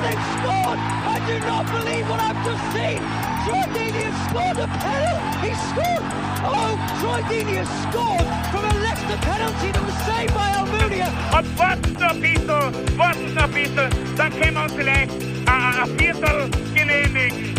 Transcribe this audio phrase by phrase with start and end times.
[0.00, 0.78] They've scored!
[0.80, 3.00] I do not believe what I've just seen!
[3.44, 5.44] Troy Deeney has scored a penalty!
[5.44, 6.04] He scored!
[6.40, 11.08] Oh, Troy Deeney has scored from a Leicester penalty that was saved by Almunia!
[11.36, 12.48] Und warten noch ein bisschen,
[12.96, 15.12] warten noch ein bisschen, dann können wir uns vielleicht
[15.46, 17.54] ein, ein Viertel genehmigen.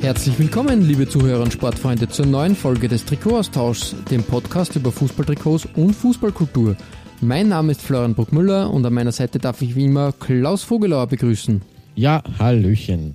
[0.00, 5.68] Herzlich willkommen, liebe Zuhörer und Sportfreunde, zur neuen Folge des Trikotaustauschs, dem Podcast über Fußballtrikots
[5.76, 6.76] und Fußballkultur.
[7.24, 11.06] Mein Name ist Florian Bruckmüller und an meiner Seite darf ich wie immer Klaus Vogelauer
[11.06, 11.62] begrüßen.
[11.94, 13.14] Ja, Hallöchen.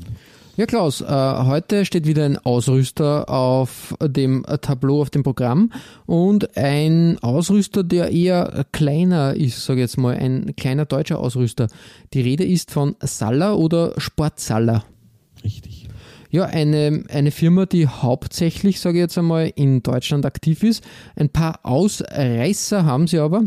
[0.57, 5.71] Ja, Klaus, äh, heute steht wieder ein Ausrüster auf dem Tableau, auf dem Programm
[6.07, 11.67] und ein Ausrüster, der eher kleiner ist, sage ich jetzt mal, ein kleiner deutscher Ausrüster.
[12.15, 14.85] Die Rede ist von Salla oder Sportsalla.
[15.43, 15.87] Richtig.
[16.31, 20.83] Ja, eine, eine Firma, die hauptsächlich, sage ich jetzt einmal, in Deutschland aktiv ist.
[21.15, 23.43] Ein paar Ausreißer haben sie aber.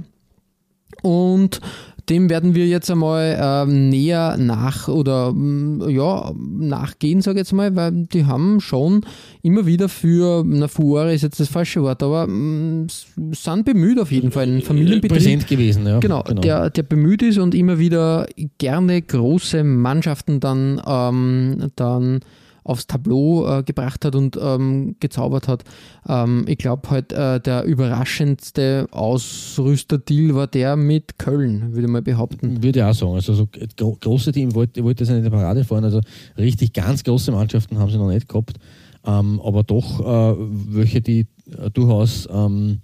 [1.03, 1.61] Und
[2.09, 7.53] dem werden wir jetzt einmal ähm, näher nach oder mm, ja, nachgehen, sage ich jetzt
[7.53, 9.07] mal, weil die haben schon
[9.43, 12.87] immer wieder für, na, Furore ist jetzt das falsche Wort, aber mm,
[13.33, 14.45] sind bemüht auf jeden Fall.
[14.45, 15.13] Ein Familienbetrieb.
[15.13, 16.01] Präsent gewesen, ja.
[16.01, 18.27] Genau, Der, der bemüht ist und immer wieder
[18.59, 22.21] gerne große Mannschaften dann, ähm, dann
[22.65, 25.65] aufs Tableau äh, gebracht hat und ähm, gezaubert hat.
[26.09, 32.03] Ähm, ich glaube halt, äh, der überraschendste Ausrüsterdeal war der mit Köln, würde ich mal
[32.03, 32.63] behaupten.
[32.63, 33.15] Würde ich auch sagen.
[33.15, 35.85] Also so gro große Team wollte, wollte das in der Parade fahren.
[35.85, 36.01] Also
[36.37, 38.59] richtig ganz große Mannschaften haben sie noch nicht gehabt.
[39.05, 40.37] Ähm, aber doch äh,
[40.69, 41.27] welche, die
[41.59, 42.81] äh, durchaus ähm,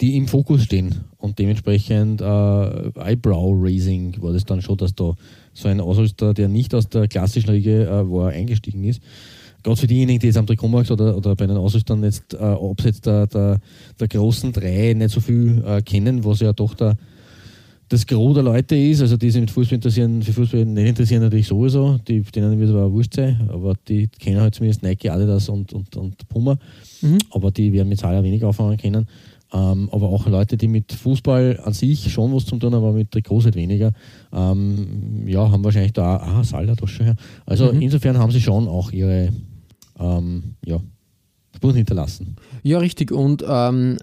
[0.00, 1.04] die im Fokus stehen.
[1.18, 5.14] Und dementsprechend äh, Eyebrow-Raising war das dann schon, dass da
[5.54, 9.00] so ein Ausrüster, der nicht aus der klassischen Riege äh, war, eingestiegen ist.
[9.62, 13.00] Gerade für diejenigen, die jetzt am Trikotmarkt oder, oder bei den Ausrüstern jetzt äh, abseits
[13.00, 13.60] der, der,
[13.98, 16.96] der großen drei nicht so viel äh, kennen, was ja doch der,
[17.88, 21.22] das Gros der Leute ist, also die sich mit Fußball interessieren, für Fußball nicht interessieren
[21.22, 24.82] natürlich sowieso, die, denen wird es aber auch wurscht sein, aber die kennen halt zumindest
[24.82, 26.58] Nike, Adidas und, und, und Puma,
[27.00, 27.18] mhm.
[27.30, 29.06] aber die werden mit Zahler wenig auffangen können.
[29.54, 32.92] Ähm, aber auch Leute, die mit Fußball an sich schon was zu tun haben, aber
[32.92, 33.92] mit Trikots halt weniger,
[34.32, 37.14] ähm, ja, haben wahrscheinlich da, ah, Salda, das schon her.
[37.46, 37.80] Also mhm.
[37.80, 39.28] insofern haben sie schon auch ihre,
[40.00, 40.80] ähm, ja,
[41.64, 42.36] Spuren hinterlassen.
[42.62, 43.10] Ja, richtig.
[43.10, 43.96] Und ähm,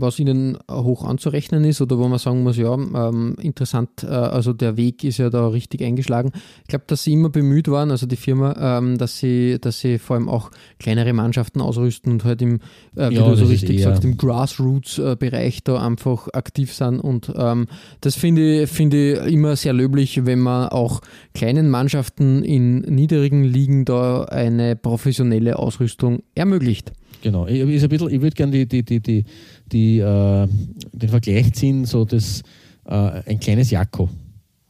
[0.00, 4.52] was ihnen hoch anzurechnen ist oder wo man sagen muss, ja, ähm, interessant, äh, also
[4.52, 6.32] der Weg ist ja da richtig eingeschlagen.
[6.62, 9.98] Ich glaube, dass sie immer bemüht waren, also die Firma, ähm, dass sie, dass sie
[9.98, 12.56] vor allem auch kleinere Mannschaften ausrüsten und halt im,
[12.96, 16.98] äh, wie ja, du so richtig sagst, im Grassroots-Bereich da einfach aktiv sind.
[16.98, 17.66] Und ähm,
[18.00, 21.00] das finde ich, finde ich immer sehr löblich, wenn man auch
[21.32, 26.92] kleinen Mannschaften in niedrigen Ligen da eine professionelle Ausrüstung ermöglicht.
[27.24, 27.46] Genau.
[27.46, 29.24] Ich, bisschen, ich würde gerne die, die, die, die,
[29.72, 30.46] die äh,
[30.92, 32.42] den Vergleich ziehen, so das
[32.84, 34.10] äh, ein kleines Jakko.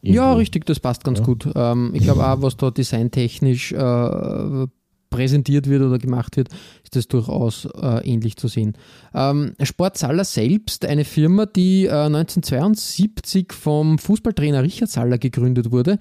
[0.00, 0.22] Irgendwo.
[0.22, 1.24] Ja, richtig, das passt ganz ja.
[1.24, 1.48] gut.
[1.52, 4.66] Ähm, ich glaube auch, was da designtechnisch äh,
[5.10, 6.48] präsentiert wird oder gemacht wird,
[6.96, 8.74] ist das durchaus äh, ähnlich zu sehen.
[9.14, 15.98] Ähm, Sport Saller selbst, eine Firma, die äh, 1972 vom Fußballtrainer Richard Saller gegründet wurde.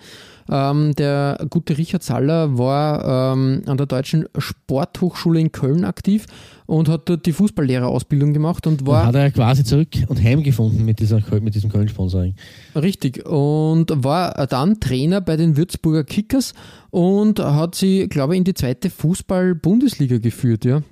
[0.50, 6.26] Ähm, der gute Richard Saller war ähm, an der Deutschen Sporthochschule in Köln aktiv
[6.66, 9.02] und hat dort die Fußballlehrerausbildung gemacht und war.
[9.02, 12.36] Und hat er quasi zurück und heimgefunden mit, dieser, mit diesem Köln-Sponsoring.
[12.75, 13.25] Richtig.
[13.25, 16.54] Und war dann Trainer bei den Würzburger Kickers
[16.90, 20.83] und hat sie, glaube ich, in die zweite Fußball-Bundesliga geführt, ja.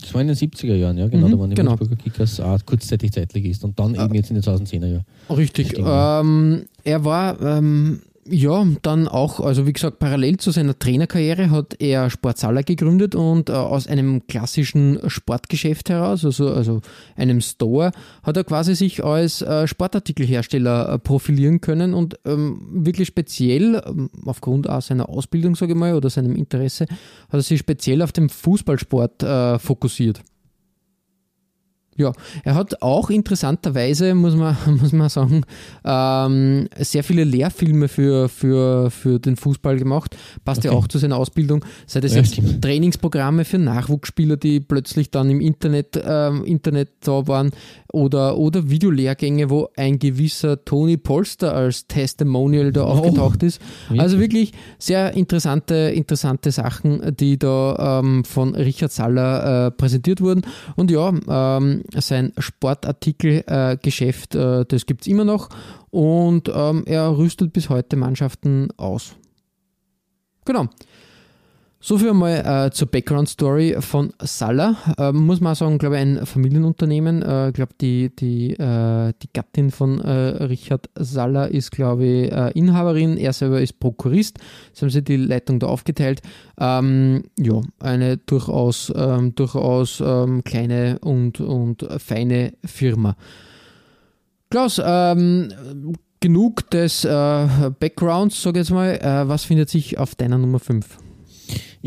[0.00, 1.26] Das war in den 70er Jahren, ja, genau.
[1.26, 1.70] Mhm, da waren die genau.
[1.70, 5.04] Würzburger Kickers auch kurzzeitig Zeitligist und dann eben jetzt in den 2010er Jahren.
[5.30, 5.74] Richtig.
[5.78, 11.80] Ähm, er war ähm, ja, dann auch, also wie gesagt, parallel zu seiner Trainerkarriere hat
[11.80, 16.80] er Sportsaler gegründet und äh, aus einem klassischen Sportgeschäft heraus, also, also
[17.16, 17.92] einem Store,
[18.22, 24.10] hat er quasi sich als äh, Sportartikelhersteller äh, profilieren können und ähm, wirklich speziell, ähm,
[24.24, 28.12] aufgrund auch seiner Ausbildung, sage ich mal, oder seinem Interesse, hat er sich speziell auf
[28.12, 30.22] den Fußballsport äh, fokussiert.
[31.96, 32.12] Ja,
[32.44, 35.42] er hat auch interessanterweise, muss man, muss man sagen,
[35.84, 40.16] ähm, sehr viele Lehrfilme für, für, für den Fußball gemacht.
[40.44, 40.68] Passt okay.
[40.68, 41.64] ja auch zu seiner Ausbildung.
[41.86, 42.62] Sei das ja, jetzt stimmt.
[42.62, 47.50] Trainingsprogramme für Nachwuchsspieler, die plötzlich dann im Internet, ähm, Internet da waren,
[47.92, 52.88] oder, oder Videolehrgänge, wo ein gewisser Tony Polster als Testimonial da oh.
[52.88, 53.60] aufgetaucht ist.
[53.96, 60.42] Also wirklich sehr interessante, interessante Sachen, die da ähm, von Richard Saller äh, präsentiert wurden.
[60.76, 65.48] Und ja, ähm, sein Sportartikelgeschäft, äh, äh, das gibt es immer noch
[65.90, 69.16] und ähm, er rüstet bis heute Mannschaften aus.
[70.44, 70.68] Genau.
[71.78, 74.76] So viel einmal äh, zur Background-Story von Salah.
[74.98, 77.20] Äh, muss man auch sagen, glaube ich, ein Familienunternehmen.
[77.20, 80.10] Ich äh, glaube, die, die, äh, die Gattin von äh,
[80.44, 83.18] Richard Salah ist, glaube ich, äh, Inhaberin.
[83.18, 84.38] Er selber ist Prokurist.
[84.72, 86.22] Sie haben sich die Leitung da aufgeteilt.
[86.58, 93.16] Ähm, ja, eine durchaus, ähm, durchaus ähm, kleine und, und feine Firma.
[94.48, 95.52] Klaus, ähm,
[96.20, 99.24] genug des Backgrounds, sage ich jetzt mal.
[99.28, 101.05] was findet sich auf deiner Nummer 5?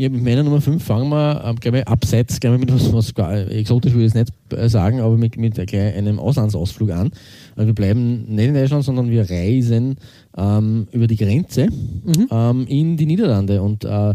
[0.00, 2.90] Ja, mit meiner Nummer 5 fangen wir, ähm, glaube ich, abseits, glaube ich, mit was,
[2.90, 3.12] was
[3.50, 7.10] exotisch würde ich jetzt nicht äh, sagen, aber mit, mit einem Auslandsausflug an.
[7.54, 9.96] Also wir bleiben nicht in Deutschland, sondern wir reisen
[10.38, 12.28] ähm, über die Grenze mhm.
[12.30, 13.60] ähm, in die Niederlande.
[13.60, 14.14] Und äh,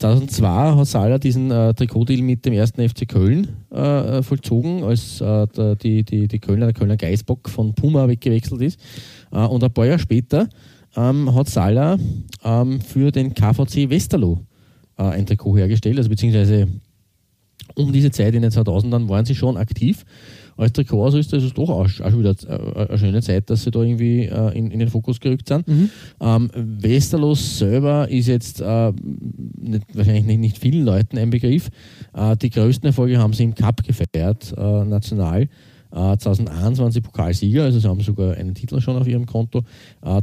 [0.00, 5.22] 2002 hat Salah diesen äh, Trikotdeal mit dem ersten FC Köln äh, äh, vollzogen, als
[5.22, 8.78] äh, der, die, die, die Kölner, der Kölner Geißbock von Puma weggewechselt ist.
[9.32, 10.50] Äh, und ein paar Jahre später
[10.94, 11.96] ähm, hat Salah
[12.44, 14.38] ähm, für den KVC Westerlo
[14.98, 16.68] äh, ein Trikot hergestellt, also beziehungsweise
[17.74, 20.04] um diese Zeit in den 2000ern waren sie schon aktiv
[20.56, 21.38] als Trikotausrüster.
[21.38, 24.56] ist es doch auch, schon wieder äh, eine schöne Zeit, dass sie da irgendwie äh,
[24.56, 25.66] in, in, den Fokus gerückt sind.
[25.66, 25.90] Mhm.
[26.20, 28.92] Ähm, Westerlos selber ist jetzt äh,
[29.60, 31.68] nicht, wahrscheinlich nicht, nicht, vielen Leuten ein Begriff.
[32.14, 34.54] Äh, die größten Erfolge haben sie im Cup gefeiert,
[35.92, 36.18] äh, national.
[36.18, 39.62] 2021 Pokalsieger, also sie haben sogar einen Titel schon auf ihrem Konto.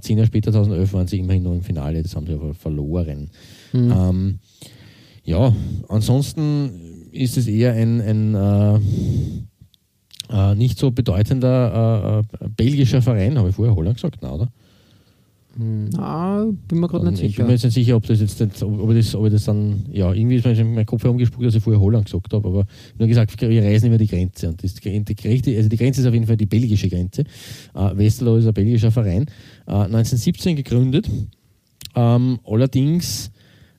[0.02, 3.30] zehn Jahre später, 2011, waren sie immerhin noch im Finale, das haben sie aber verloren.
[3.74, 3.92] Mhm.
[3.92, 4.40] Ähm,
[5.24, 5.54] ja,
[5.88, 6.72] ansonsten
[7.12, 8.80] ist es eher ein, ein äh,
[10.32, 14.50] äh, nicht so bedeutender äh, äh belgischer Verein, habe ich vorher Holland gesagt, na, oder?
[15.58, 17.30] Na, bin mir gerade nicht sicher.
[17.30, 19.46] Ich bin mir jetzt nicht sicher, ob das jetzt nicht, ob, das, ob ich das
[19.46, 22.48] dann, ja, irgendwie ist mir in meinem Kopf herumgespuckt, dass ich vorher Holland gesagt habe,
[22.48, 22.66] aber
[22.98, 24.50] nur gesagt, wir reisen über die Grenze.
[24.50, 27.24] Und das, die, also die Grenze ist auf jeden Fall die belgische Grenze.
[27.74, 29.24] Äh, Westerlo ist ein belgischer Verein,
[29.68, 31.10] äh, 1917 gegründet,
[31.96, 33.32] ähm, allerdings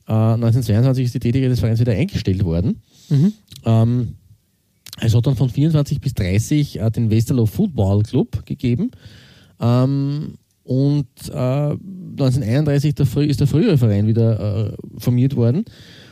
[0.06, 2.82] 1922 äh, ist die Tätigkeit des Vereins wieder eingestellt worden.
[3.08, 3.32] Mhm.
[3.64, 4.08] Ähm,
[5.00, 8.90] es hat dann von 24 bis 30 äh, den Westerlo Football Club gegeben.
[9.60, 10.34] Ähm,
[10.64, 15.64] und äh, 1931 der, ist der frühere Verein wieder äh, formiert worden.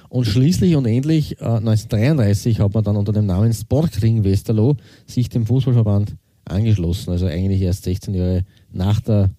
[0.09, 5.29] Und schließlich und endlich äh, 1933 hat man dann unter dem Namen Sportring Westerlo sich
[5.29, 6.17] dem Fußballverband
[6.47, 7.11] angeschlossen.
[7.11, 9.31] Also eigentlich erst 16 Jahre nach der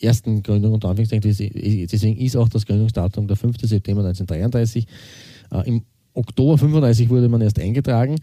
[0.00, 1.86] ersten Gründung Anführungszeichen.
[1.86, 3.56] Deswegen ist auch das Gründungsdatum der 5.
[3.62, 4.86] September 1933.
[5.50, 5.82] Äh, Im
[6.14, 8.16] Oktober 35 wurde man erst eingetragen.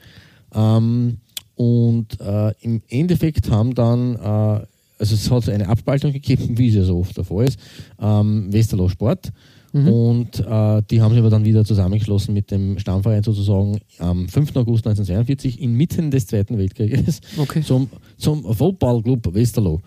[0.53, 1.17] Ähm,
[1.55, 4.65] und äh, im Endeffekt haben dann, äh,
[5.11, 7.59] also es hat eine Abspaltung gegeben, wie es ja so oft der Fall ist,
[7.99, 9.31] ähm, Westerlo Sport.
[9.73, 9.87] Mhm.
[9.89, 14.55] Und äh, die haben sich aber dann wieder zusammengeschlossen mit dem Stammverein sozusagen am 5.
[14.55, 17.61] August 1942 inmitten des Zweiten Weltkrieges okay.
[17.65, 19.81] zum, zum Footballclub Westerlo.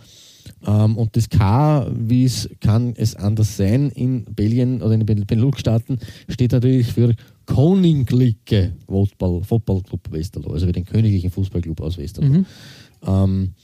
[0.66, 5.26] Ähm, und das K, wie es kann es anders sein, in Belgien oder in den
[5.26, 5.98] Benelux-Staaten,
[6.28, 7.14] steht natürlich für
[7.46, 12.28] Koninklijke Football, Footballclub Westerlo, also für den königlichen Fußballclub aus Westerlo.
[12.28, 12.46] Mhm.
[13.06, 13.54] Ähm,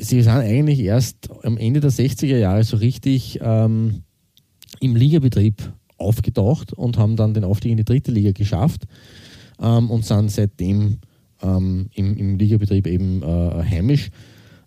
[0.00, 4.02] sie sind eigentlich erst am Ende der 60er Jahre so richtig ähm,
[4.80, 8.84] im Ligabetrieb aufgetaucht und haben dann den Aufstieg in die dritte Liga geschafft
[9.60, 10.98] ähm, und sind seitdem
[11.42, 14.10] ähm, im, im Ligabetrieb eben äh, heimisch.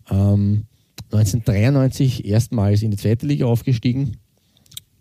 [0.10, 0.66] Ähm,
[1.12, 4.18] 1993 erstmals in die zweite Liga aufgestiegen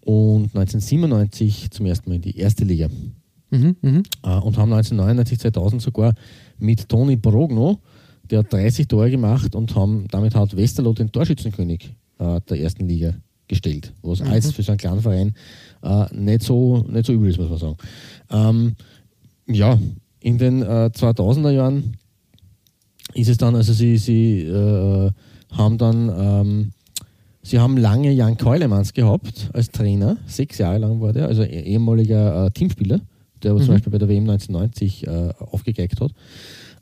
[0.04, 2.88] und 1997 zum ersten Mal in die erste Liga.
[3.50, 4.02] Mhm, mh.
[4.22, 6.14] Äh, und haben 1999, 2000 sogar
[6.58, 7.80] mit Toni Brogno,
[8.30, 12.87] der hat 30 Tore gemacht und haben, damit hat Westerlo den Torschützenkönig äh, der ersten
[12.87, 13.14] Liga
[13.49, 14.28] gestellt, was mhm.
[14.28, 15.34] als für so einen kleinen Verein
[15.82, 17.76] äh, nicht, so, nicht so übel ist, muss man sagen.
[18.30, 18.76] Ähm,
[19.46, 19.78] ja,
[20.20, 21.96] in den äh, 2000er Jahren
[23.14, 25.10] ist es dann, also sie, sie äh,
[25.50, 26.72] haben dann, ähm,
[27.42, 31.62] sie haben lange Jan Keulemans gehabt als Trainer, sechs Jahre lang war der, also eh,
[31.62, 33.00] ehemaliger äh, Teamspieler,
[33.42, 33.58] der mhm.
[33.62, 36.12] zum Beispiel bei der WM 1990 äh, aufgegeigt hat.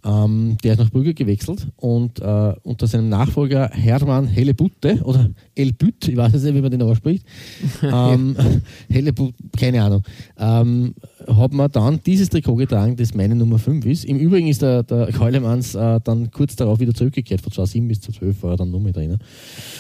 [0.09, 6.09] Ähm, der ist nach Brügge gewechselt und äh, unter seinem Nachfolger Hermann Hellebutte oder Elbüt,
[6.09, 7.27] ich weiß nicht, wie man den ausspricht,
[7.83, 8.35] ähm,
[8.89, 10.03] Hellebut, keine Ahnung,
[10.39, 10.95] ähm,
[11.27, 14.05] hat man dann dieses Trikot getragen, das meine Nummer 5 ist.
[14.07, 18.01] Im Übrigen ist der, der Keulemans äh, dann kurz darauf wieder zurückgekehrt, von 2007 bis
[18.01, 19.19] 2012 war er dann nur mit drin.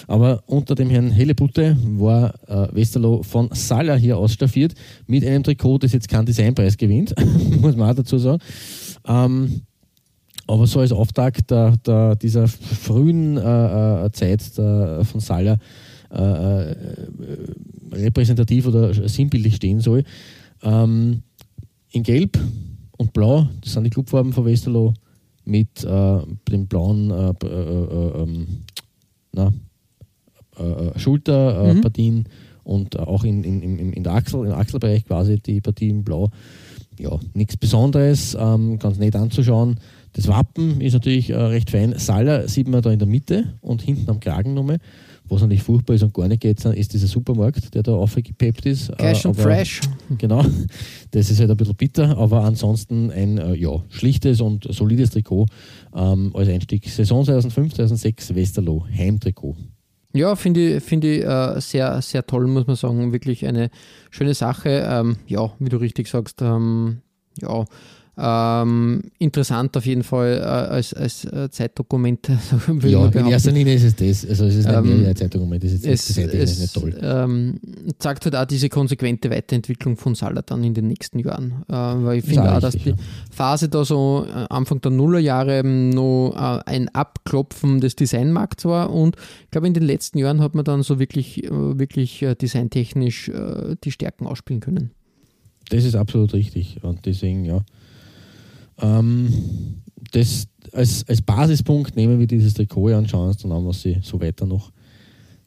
[0.08, 4.74] Aber unter dem Herrn Hellebutte war äh, Westerlo von Sala hier ausstaffiert
[5.06, 7.14] mit einem Trikot, das jetzt keinen Designpreis gewinnt,
[7.62, 8.42] muss man auch dazu sagen.
[9.06, 9.62] Ähm,
[10.48, 15.58] aber so als Auftakt der, der, dieser frühen äh, äh Zeit der, von Sala
[16.10, 16.76] äh, äh,
[17.92, 20.04] repräsentativ oder sinnbildlich stehen soll.
[20.62, 21.22] Ähm,
[21.90, 22.38] in Gelb
[22.96, 24.94] und Blau, das sind die Clubfarben von Westerlo,
[25.44, 26.18] mit äh,
[26.50, 28.46] dem blauen äh, ähm,
[29.32, 29.52] na,
[30.96, 32.24] Schulterpartien mhm.
[32.64, 36.30] und auch in, in, in, der Achsel, im Achselbereich quasi die Partie in Blau.
[36.98, 39.78] Ja, nichts Besonderes, ähm, ganz nett anzuschauen.
[40.18, 41.96] Das Wappen ist natürlich äh, recht fein.
[41.96, 44.78] Saller sieht man da in der Mitte und hinten am Kragen nochmal.
[45.28, 48.90] Was natürlich furchtbar ist und gar nicht geht, ist dieser Supermarkt, der da aufgepeppt ist.
[48.98, 49.80] Cash äh, and Fresh.
[50.18, 50.44] Genau,
[51.12, 55.46] das ist halt ein bisschen bitter, aber ansonsten ein äh, ja, schlichtes und solides Trikot
[55.94, 56.88] ähm, als Einstieg.
[56.88, 59.54] Saison 2005, 2006 Westerlo, Heimtrikot.
[60.14, 63.12] Ja, finde ich, find ich äh, sehr, sehr toll, muss man sagen.
[63.12, 63.70] Wirklich eine
[64.10, 64.84] schöne Sache.
[64.90, 67.02] Ähm, ja, wie du richtig sagst, ähm,
[67.40, 67.66] ja,
[68.20, 72.28] ähm, interessant auf jeden Fall äh, als, als äh, Zeitdokument.
[72.82, 74.28] ja, in erster Linie ist es das.
[74.28, 76.98] Also es ist nicht ähm, ein Zeitdokument, das ist jetzt es, es, nicht toll.
[77.00, 77.60] Ähm,
[77.98, 81.62] zeigt halt auch diese konsequente Weiterentwicklung von Salat in den nächsten Jahren.
[81.68, 82.96] Äh, weil ich finde auch, dass die ja.
[83.30, 89.16] Phase da so äh, Anfang der Nullerjahre noch äh, ein Abklopfen des Designmarkts war und
[89.44, 93.30] ich glaube in den letzten Jahren hat man dann so wirklich, äh, wirklich designtechnisch
[93.84, 94.90] die Stärken ausspielen können.
[95.70, 97.62] Das ist absolut richtig und deswegen, ja
[98.80, 99.82] ähm,
[100.12, 103.98] das als, als Basispunkt nehmen wir dieses Trikot an, schauen uns dann an, was sie
[104.02, 104.72] so weiter noch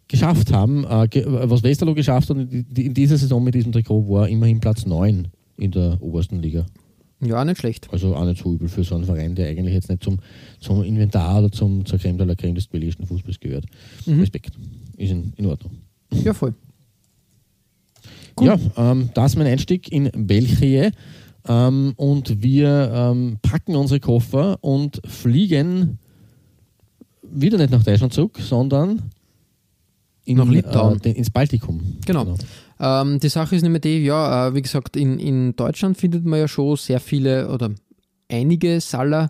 [0.07, 0.83] geschafft haben.
[0.83, 5.27] Äh, was Westerlo geschafft hat in dieser Saison mit diesem Trikot war immerhin Platz 9
[5.57, 6.65] in der obersten Liga.
[7.23, 7.87] Ja, nicht schlecht.
[7.91, 10.17] Also auch nicht so übel für so einen Verein, der eigentlich jetzt nicht zum,
[10.59, 13.65] zum Inventar oder zum, zur Creme de la Creme des belgischen Fußballs gehört.
[14.07, 14.21] Mhm.
[14.21, 14.53] Respekt.
[14.97, 15.77] Ist in, in Ordnung.
[16.23, 16.55] Ja, voll.
[18.35, 18.47] Gut.
[18.47, 20.89] Ja, ähm, das ist mein Einstieg in Belchie.
[21.47, 25.99] Ähm, und wir ähm, packen unsere Koffer und fliegen
[27.23, 29.11] wieder nicht nach Deutschland zurück, sondern
[30.25, 31.01] in, nach Litauen.
[31.03, 31.97] Äh, ins Baltikum.
[32.05, 32.25] Genau.
[32.25, 32.37] genau.
[32.79, 36.39] Ähm, die Sache ist nämlich die, ja, äh, wie gesagt, in, in Deutschland findet man
[36.39, 37.71] ja schon sehr viele oder
[38.29, 39.29] einige Saller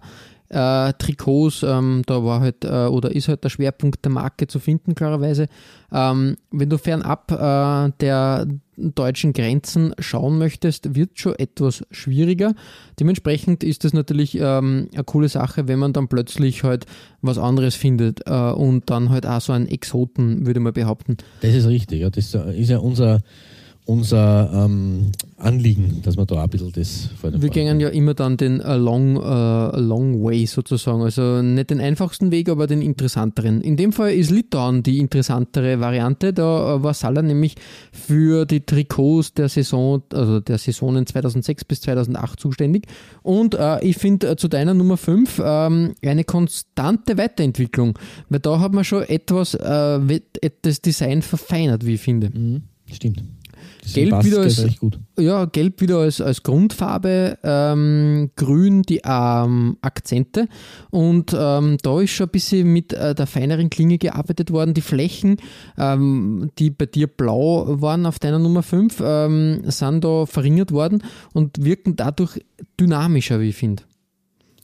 [0.52, 4.60] äh, Trikots, ähm, da war halt äh, oder ist halt der Schwerpunkt der Marke zu
[4.60, 5.48] finden, klarerweise.
[5.94, 8.48] Ähm, wenn du fernab äh, der
[8.82, 12.54] deutschen Grenzen schauen möchtest, wird schon etwas schwieriger.
[13.00, 16.86] Dementsprechend ist es natürlich ähm, eine coole Sache, wenn man dann plötzlich halt
[17.22, 21.18] was anderes findet äh, und dann halt auch so einen Exoten, würde man behaupten.
[21.42, 22.10] Das ist richtig, ja.
[22.10, 23.22] Das ist ja unser
[23.86, 25.12] unser ähm,
[25.44, 28.76] Anliegen, dass wir da ein bisschen das vor Wir gehen ja immer dann den uh,
[28.76, 31.02] long, uh, long way sozusagen.
[31.02, 33.62] Also nicht den einfachsten Weg, aber den interessanteren.
[33.62, 36.34] In dem Fall ist Litauen die interessantere Variante.
[36.34, 37.56] Da uh, war Salah nämlich
[37.92, 42.88] für die Trikots der Saison, also der Saisonen 2006 bis 2008 zuständig.
[43.24, 47.98] Und ich finde zu deiner Nummer 5 ähm, eine konstante Weiterentwicklung,
[48.30, 52.30] weil da hat man schon etwas, das Design verfeinert, wie ich finde.
[52.30, 53.24] Mhm, stimmt.
[53.94, 54.66] Gelb wieder, als,
[55.20, 60.48] ja, gelb wieder als, als Grundfarbe, ähm, grün die ähm, Akzente
[60.90, 64.74] und ähm, da ist schon ein bisschen mit äh, der feineren Klinge gearbeitet worden.
[64.74, 65.38] Die Flächen,
[65.78, 71.04] ähm, die bei dir blau waren auf deiner Nummer 5, ähm, sind da verringert worden
[71.34, 72.40] und wirken dadurch
[72.80, 73.84] dynamischer, wie ich finde.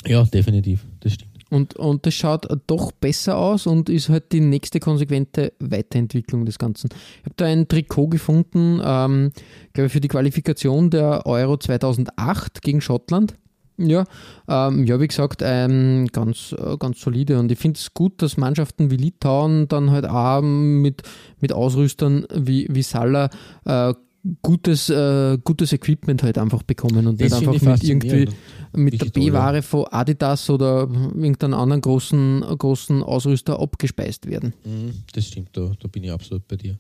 [0.06, 1.37] Ja, definitiv, das stimmt.
[1.50, 6.60] Und, und das schaut doch besser aus und ist halt die nächste konsequente Weiterentwicklung des
[6.60, 6.90] Ganzen.
[6.92, 9.32] Ich habe da ein Trikot gefunden, ähm,
[9.74, 13.36] glaube ich, für die Qualifikation der Euro 2008 gegen Schottland.
[13.80, 14.06] Ja,
[14.48, 17.38] ähm, ja, wie gesagt, ähm, ganz, äh, ganz solide.
[17.38, 21.04] Und ich finde es gut, dass Mannschaften wie Litauen dann halt auch mit,
[21.40, 23.30] mit Ausrüstern wie, wie Salah
[23.66, 23.94] äh,
[24.42, 28.28] gutes, äh, gutes Equipment halt einfach bekommen und das nicht einfach mit irgendwie
[28.74, 34.54] mit der B-Ware von Adidas oder irgendeinem anderen großen, großen Ausrüster abgespeist werden.
[34.64, 36.78] Mhm, das stimmt, da, da bin ich absolut bei dir.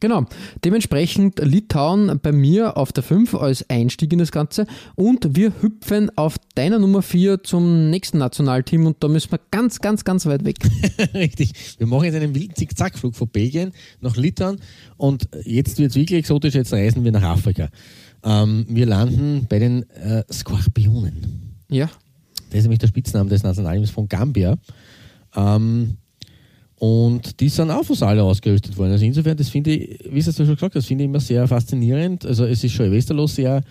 [0.00, 0.26] Genau.
[0.64, 4.66] Dementsprechend Litauen bei mir auf der 5 als Einstieg in das Ganze
[4.96, 9.80] und wir hüpfen auf deiner Nummer 4 zum nächsten Nationalteam und da müssen wir ganz,
[9.80, 10.58] ganz, ganz weit weg.
[11.14, 11.52] Richtig.
[11.78, 14.60] Wir machen jetzt einen wilden Zickzackflug von Belgien nach Litauen
[14.98, 17.70] und jetzt wird es wirklich exotisch, jetzt reisen wir nach Afrika.
[18.22, 21.56] Ähm, wir landen bei den äh, Skorpionen.
[21.70, 21.88] Ja.
[22.50, 24.58] Das ist nämlich der Spitzname des Nationalteams von Gambia.
[25.34, 25.96] Ähm,
[26.78, 28.92] und die sind auch von Sala ausgerüstet worden.
[28.92, 32.24] Also insofern, das finde ich, wie du schon gesagt das finde ich immer sehr faszinierend.
[32.24, 33.62] Also es ist schon in Westerlos sehr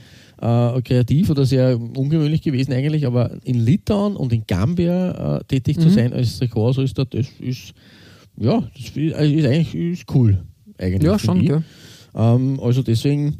[0.42, 5.78] äh, kreativ oder sehr ungewöhnlich gewesen eigentlich, aber in Litauen und in Gambia äh, tätig
[5.78, 5.82] mhm.
[5.82, 7.74] zu sein als Trikotausrüster, das ist,
[8.38, 10.44] ja, das ist, also ist eigentlich ist cool.
[10.78, 11.64] Eigentlich ja, schon, ja.
[12.14, 13.38] Ähm, also deswegen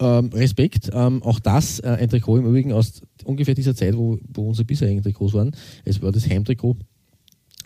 [0.00, 0.90] ähm, Respekt.
[0.92, 4.64] Ähm, auch das äh, ein Trikot im Übrigen aus ungefähr dieser Zeit, wo, wo unsere
[4.64, 5.52] bisherigen Trikots waren.
[5.84, 6.76] Es war das Heimtrikot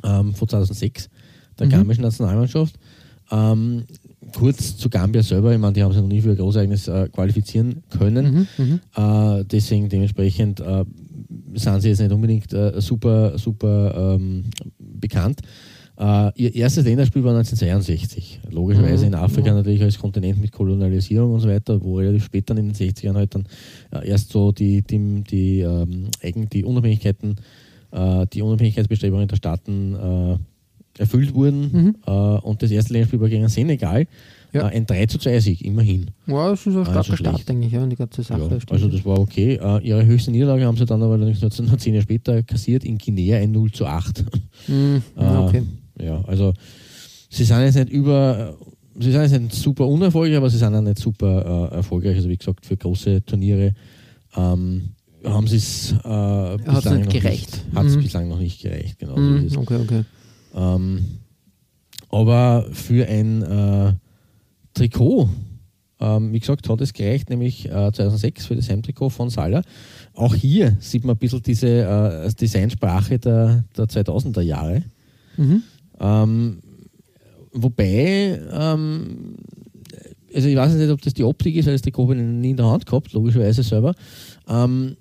[0.05, 1.09] ähm, von 2006
[1.59, 1.71] der mhm.
[1.71, 2.78] gambischen Nationalmannschaft.
[3.31, 3.85] Ähm,
[4.35, 7.09] kurz zu Gambia selber, ich meine, die haben sich noch nie für ein Großereignis äh,
[7.09, 8.49] qualifizieren können.
[8.59, 10.85] Mhm, mhm, äh, deswegen dementsprechend äh,
[11.55, 14.45] sind sie jetzt nicht unbedingt äh, super, super ähm,
[14.78, 15.40] bekannt.
[16.00, 18.38] Uh, ihr erstes Länderspiel war 1962.
[18.50, 19.14] Logischerweise mhm.
[19.14, 22.73] in Afrika natürlich als Kontinent mit Kolonialisierung und so weiter, wo relativ spät dann in
[22.73, 23.49] den 60ern halt dann
[23.93, 26.07] uh, erst so die, die, die, ähm,
[26.52, 27.35] die Unabhängigkeiten
[27.90, 31.73] äh, die Unabhängigkeitsbestrebungen der Staaten äh, erfüllt wurden.
[31.73, 31.97] Mhm.
[32.07, 34.07] Äh, und das erste Länderspiel war gegen Senegal.
[34.50, 34.64] Ja.
[34.64, 36.11] ein 3 zu 2 Sieg, immerhin.
[36.26, 38.49] Ja, das ist ein starker also Start, denke ich, ja, die ganze Sache.
[38.50, 39.61] Ja, also das war okay.
[39.83, 43.52] ihre höchste Niederlage haben sie dann aber nur zehn Jahre später kassiert in Guinea ein
[43.52, 44.25] 0 zu 8.
[44.68, 45.64] Mhm, okay.
[46.00, 46.54] Ja, also
[47.28, 48.57] sie sind jetzt nicht über,
[48.99, 52.16] sie sind jetzt nicht super unerfolgreich, aber sie sind auch nicht super äh, erfolgreich.
[52.16, 53.75] Also wie gesagt, für große Turniere
[54.35, 54.95] ähm,
[55.25, 57.65] haben sie es äh, bislang nicht gereicht.
[57.75, 58.03] Hat es mhm.
[58.03, 59.17] bislang noch nicht gereicht, genau.
[59.17, 60.05] Mhm, so okay, okay.
[60.55, 61.05] Ähm,
[62.11, 63.93] aber für ein äh,
[64.75, 65.29] Trikot,
[66.01, 69.63] ähm, wie gesagt, hat es gereicht, nämlich äh, 2006 für das Heimtrikot von Salah.
[70.15, 74.85] Auch hier sieht man ein bisschen diese äh, Designsprache der, der 2000er Jahre.
[75.37, 75.63] Mhm.
[76.01, 76.59] Ähm,
[77.53, 79.37] wobei, ähm,
[80.35, 82.50] also ich weiß nicht, ob das die Optik ist, weil das Trikot habe ich nie
[82.50, 83.94] in der Hand gehabt, logischerweise selber.
[84.49, 84.97] Ähm,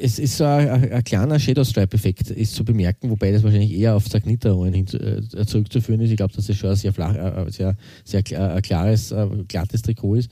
[0.00, 3.96] es ist so ein, ein kleiner Shadow Stripe-Effekt ist zu bemerken, wobei das wahrscheinlich eher
[3.96, 6.10] auf Zagnita-Rollen äh, zurückzuführen ist.
[6.10, 9.82] Ich glaube, dass das schon ein sehr, flach, äh, sehr, sehr klar, klares, äh, glattes
[9.82, 10.30] Trikot ist.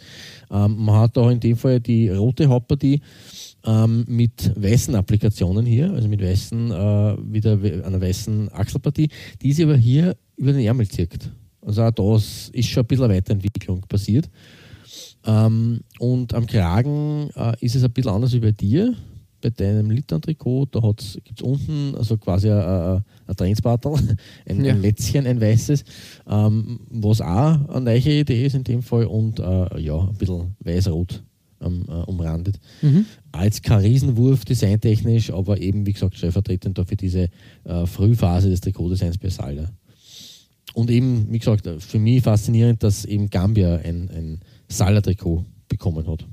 [0.50, 3.00] Ähm, man hat auch in dem Fall die rote Hauptpartie
[3.64, 9.08] ähm, mit weißen Applikationen hier, also mit weißen, äh, wieder einer weißen Achselpartie,
[9.42, 11.30] die sie aber hier über den Ärmel zirkt.
[11.66, 14.30] Also auch das ist schon ein bisschen eine Weiterentwicklung passiert.
[15.26, 18.94] Ähm, und am Kragen äh, ist es ein bisschen anders wie bei dir
[19.40, 23.92] bei deinem Littern-Trikot, da gibt es unten also quasi ein, ein Trainsbartel,
[24.48, 24.72] ein, ja.
[24.72, 25.84] ein Lätzchen, ein weißes,
[26.28, 30.56] ähm, was auch eine neue Idee ist in dem Fall und äh, ja, ein bisschen
[30.60, 31.22] weiß-rot
[31.60, 32.58] ähm, äh, umrandet.
[32.82, 33.06] Mhm.
[33.32, 37.28] Als kein Riesenwurf designtechnisch, aber eben wie gesagt stellvertretend dafür diese
[37.64, 39.70] äh, Frühphase des Trikotdesigns bei Salda.
[40.76, 46.26] Und eben, wie gesagt, für mich faszinierend, dass eben Gambia ein, ein Salda-Trikot bekommen hat.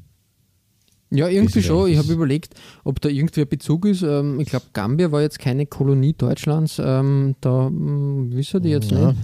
[1.12, 1.90] Ja, irgendwie schon.
[1.90, 2.54] Ich habe überlegt,
[2.84, 4.02] ob da irgendwie ein Bezug ist.
[4.02, 6.78] Ähm, ich glaube, Gambia war jetzt keine Kolonie Deutschlands.
[6.84, 9.14] Ähm, da hm, wissen die jetzt ja.
[9.14, 9.20] nicht.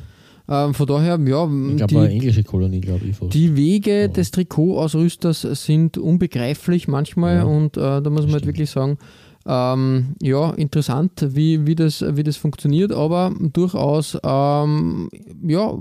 [0.48, 1.50] Ähm, von daher, ja.
[1.70, 3.18] Ich glaube, eine englische Kolonie, glaube ich.
[3.18, 3.34] Fast.
[3.34, 4.08] Die Wege ja.
[4.08, 7.44] des Trikotausrüsters sind unbegreiflich manchmal ja.
[7.44, 8.98] und äh, da muss man halt wirklich sagen,
[9.46, 15.10] ähm, ja, interessant, wie, wie, das, wie das funktioniert, aber durchaus, ähm,
[15.42, 15.78] ja,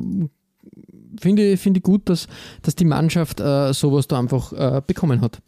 [1.20, 2.28] finde find ich gut, dass,
[2.62, 5.40] dass die Mannschaft äh, sowas da einfach äh, bekommen hat.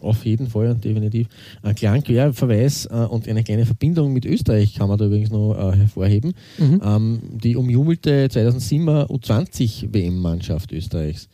[0.00, 1.28] Auf jeden Fall, definitiv.
[1.62, 5.54] Ein kleiner Querverweis äh, und eine kleine Verbindung mit Österreich kann man da übrigens noch
[5.54, 6.34] äh, hervorheben.
[6.58, 6.80] Mhm.
[6.84, 11.28] Ähm, die umjubelte 2007er U20-WM-Mannschaft Österreichs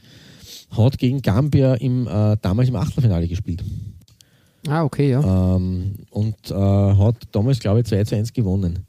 [0.70, 3.64] hat gegen Gambia im, äh, damals im Achtelfinale gespielt.
[4.68, 5.20] Ah, okay, ja.
[5.56, 8.84] Ähm, und äh, hat damals, glaube ich, 2 zu 1 gewonnen.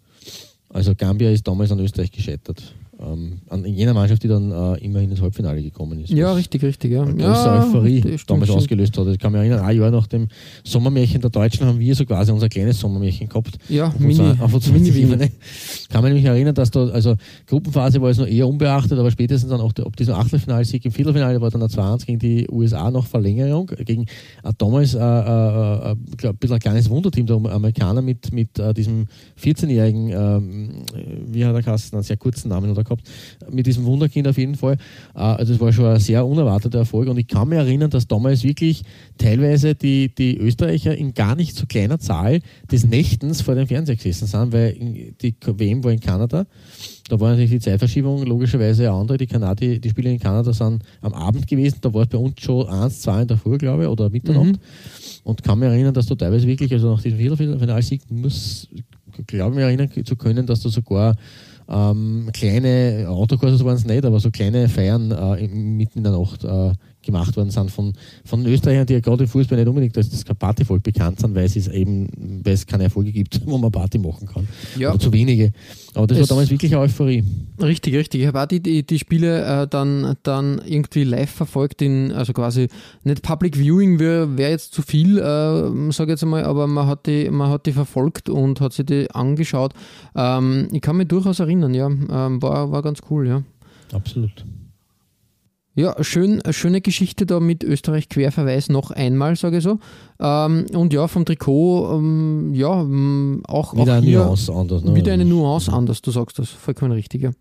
[0.70, 5.10] Also Gambia ist damals an Österreich gescheitert ähm, an jener Mannschaft, die dann äh, immerhin
[5.10, 6.12] ins Halbfinale gekommen ist.
[6.12, 6.92] Ja, richtig, richtig.
[6.92, 7.04] Ja.
[7.04, 8.50] Eine große ja, Euphorie damals stimmt.
[8.50, 9.08] ausgelöst hat.
[9.08, 10.28] Ich kann mich erinnern, ein Jahr nach dem
[10.64, 13.58] Sommermärchen der Deutschen haben wir so quasi unser kleines Sommermärchen gehabt.
[13.70, 15.32] Ja, auf Mini, unserer, auf unserer Mini Ebene.
[15.90, 17.16] Kann man mich erinnern, dass da, also
[17.48, 20.92] Gruppenphase war es noch eher unbeachtet, aber spätestens dann auch der, ob dieser Achtelfinalsieg im
[20.92, 24.04] Viertelfinale war dann ein 2-1 gegen die USA noch Verlängerung, gegen
[24.44, 28.74] äh, damals äh, äh, äh, ein bisschen ein kleines Wunderteam der Amerikaner mit, mit äh,
[28.74, 29.08] diesem
[29.42, 30.70] 14-jährigen, ähm,
[31.28, 33.10] wie hat er Kasten, einen sehr kurzen Namen oder gehabt,
[33.51, 34.77] mit diesem Wunderkind auf jeden Fall.
[35.15, 38.08] Äh, also es war schon ein sehr unerwarteter Erfolg und ich kann mich erinnern, dass
[38.08, 38.84] damals wirklich
[39.17, 42.39] teilweise die, die Österreicher in gar nicht so kleiner Zahl
[42.71, 44.73] des Nächtens vor dem Fernseher gesessen sind, weil
[45.21, 46.45] die WM war in Kanada.
[47.12, 49.17] Da war natürlich die Zeitverschiebung logischerweise eine andere.
[49.17, 52.39] Die, Kanadi, die Spiele in Kanada sind am Abend gewesen, da war es bei uns
[52.39, 54.54] schon eins, zwei in der Früh, glaube ich, oder Mitternacht.
[54.54, 55.21] Mhm.
[55.23, 58.69] Und kann mich erinnern, dass du teilweise wirklich, also nach diesem Viertelfinalsieg muss,
[59.27, 61.15] glaube ich, mich erinnern zu können, dass du sogar
[61.69, 66.43] ähm, kleine Autokurse waren es nicht, aber so kleine Feiern äh, mitten in der Nacht
[66.43, 67.94] äh, gemacht worden sind von,
[68.26, 71.46] von Österreichern, die ja gerade im Fußball nicht unbedingt als das Partyvolk bekannt sind, weil
[71.46, 74.48] es eben, weil es keine Erfolge gibt, wo man Party machen kann.
[74.78, 74.90] Ja.
[74.90, 75.52] Oder zu wenige.
[75.94, 77.24] Aber das es war damals wirklich eine Euphorie.
[77.62, 78.22] Richtig, richtig.
[78.22, 82.34] Ich habe auch die, die, die Spiele äh, dann, dann irgendwie live verfolgt, in, also
[82.34, 82.68] quasi
[83.04, 85.22] nicht Public Viewing wäre wär jetzt zu viel, äh,
[85.92, 88.86] sage ich jetzt einmal, aber man hat, die, man hat die verfolgt und hat sich
[88.86, 89.74] die angeschaut.
[90.16, 91.88] Ähm, ich kann mich durchaus erinnern, ja.
[91.88, 93.44] Ähm, war, war ganz cool, ja.
[93.92, 94.46] Absolut.
[95.74, 99.80] Ja, schön, schöne Geschichte da mit Österreich Querverweis noch einmal, sage ich so.
[100.20, 104.84] Ähm, und ja, vom Trikot, ähm, ja, ähm, auch, wieder auch eine Nuance anders.
[104.84, 104.96] Ne?
[104.96, 107.32] Wieder eine Nuance anders, du sagst das, vollkommen richtig, ja.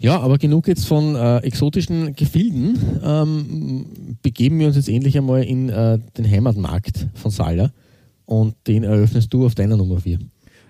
[0.00, 2.78] Ja, aber genug jetzt von äh, exotischen Gefilden.
[3.02, 7.72] Ähm, begeben wir uns jetzt endlich einmal in äh, den Heimatmarkt von Sala
[8.24, 10.20] und den eröffnest du auf deiner Nummer 4.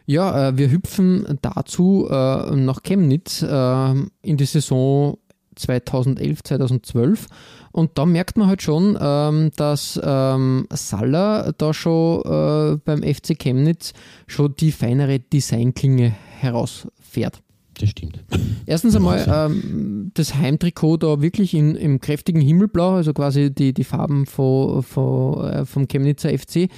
[0.06, 3.90] Ja, äh, wir hüpfen dazu äh, nach Chemnitz äh,
[4.22, 5.18] in die Saison
[5.58, 7.26] 2011, 2012.
[7.72, 13.38] Und da merkt man halt schon, ähm, dass ähm, Salah da schon äh, beim FC
[13.38, 13.92] Chemnitz
[14.26, 17.42] schon die feinere Designklinge herausfährt.
[17.78, 18.24] Das stimmt.
[18.66, 23.84] Erstens einmal ähm, das Heimtrikot da wirklich in, im kräftigen Himmelblau, also quasi die, die
[23.84, 26.68] Farben von, von, äh, vom Chemnitzer FC,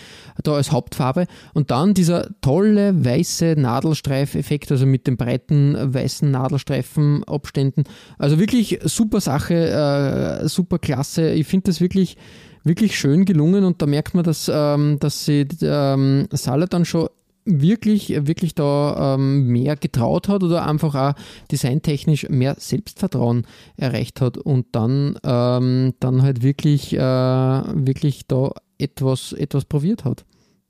[0.42, 1.26] da als Hauptfarbe.
[1.54, 7.84] Und dann dieser tolle weiße Nadelstreifeffekt, also mit den breiten weißen Nadelstreifenabständen.
[8.18, 11.30] Also wirklich super Sache, äh, super klasse.
[11.32, 12.16] Ich finde das wirklich
[12.62, 17.08] wirklich schön gelungen und da merkt man, dass, ähm, dass sie ähm, Salah dann schon
[17.44, 21.14] wirklich, wirklich da ähm, mehr getraut hat oder einfach auch
[21.50, 29.32] designtechnisch mehr Selbstvertrauen erreicht hat und dann, ähm, dann halt wirklich, äh, wirklich da etwas,
[29.32, 30.24] etwas probiert hat.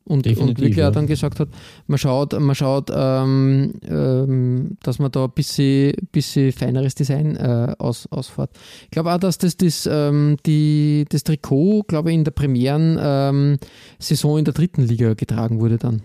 [0.05, 0.89] Und, und wirklich ja.
[0.89, 1.51] auch dann gesagt hat,
[1.87, 7.77] man schaut, man schaut ähm, ähm, dass man da ein bisschen, bisschen feineres Design äh,
[7.79, 8.51] aus, ausfährt.
[8.85, 14.39] Ich glaube auch, dass das, das, ähm, die, das Trikot, glaube ich, in der Premieren-Saison
[14.39, 16.03] in der dritten Liga getragen wurde dann.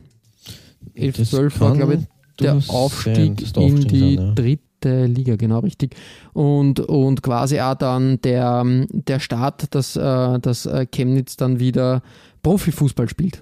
[0.94, 2.00] 11, 12 war, glaube ich,
[2.40, 4.34] der Aufstieg in die sein, ja.
[4.34, 5.96] dritte Liga, genau richtig.
[6.34, 12.04] Und, und quasi auch dann der, der Start, dass, äh, dass äh, Chemnitz dann wieder
[12.44, 13.42] Profifußball spielt.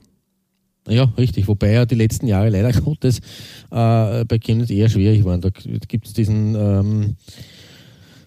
[0.88, 1.48] Ja, richtig.
[1.48, 3.20] Wobei ja die letzten Jahre leider Gottes
[3.72, 5.42] äh, bei Chemnitz eher schwierig waren.
[5.42, 7.16] Da gibt es diesen ähm,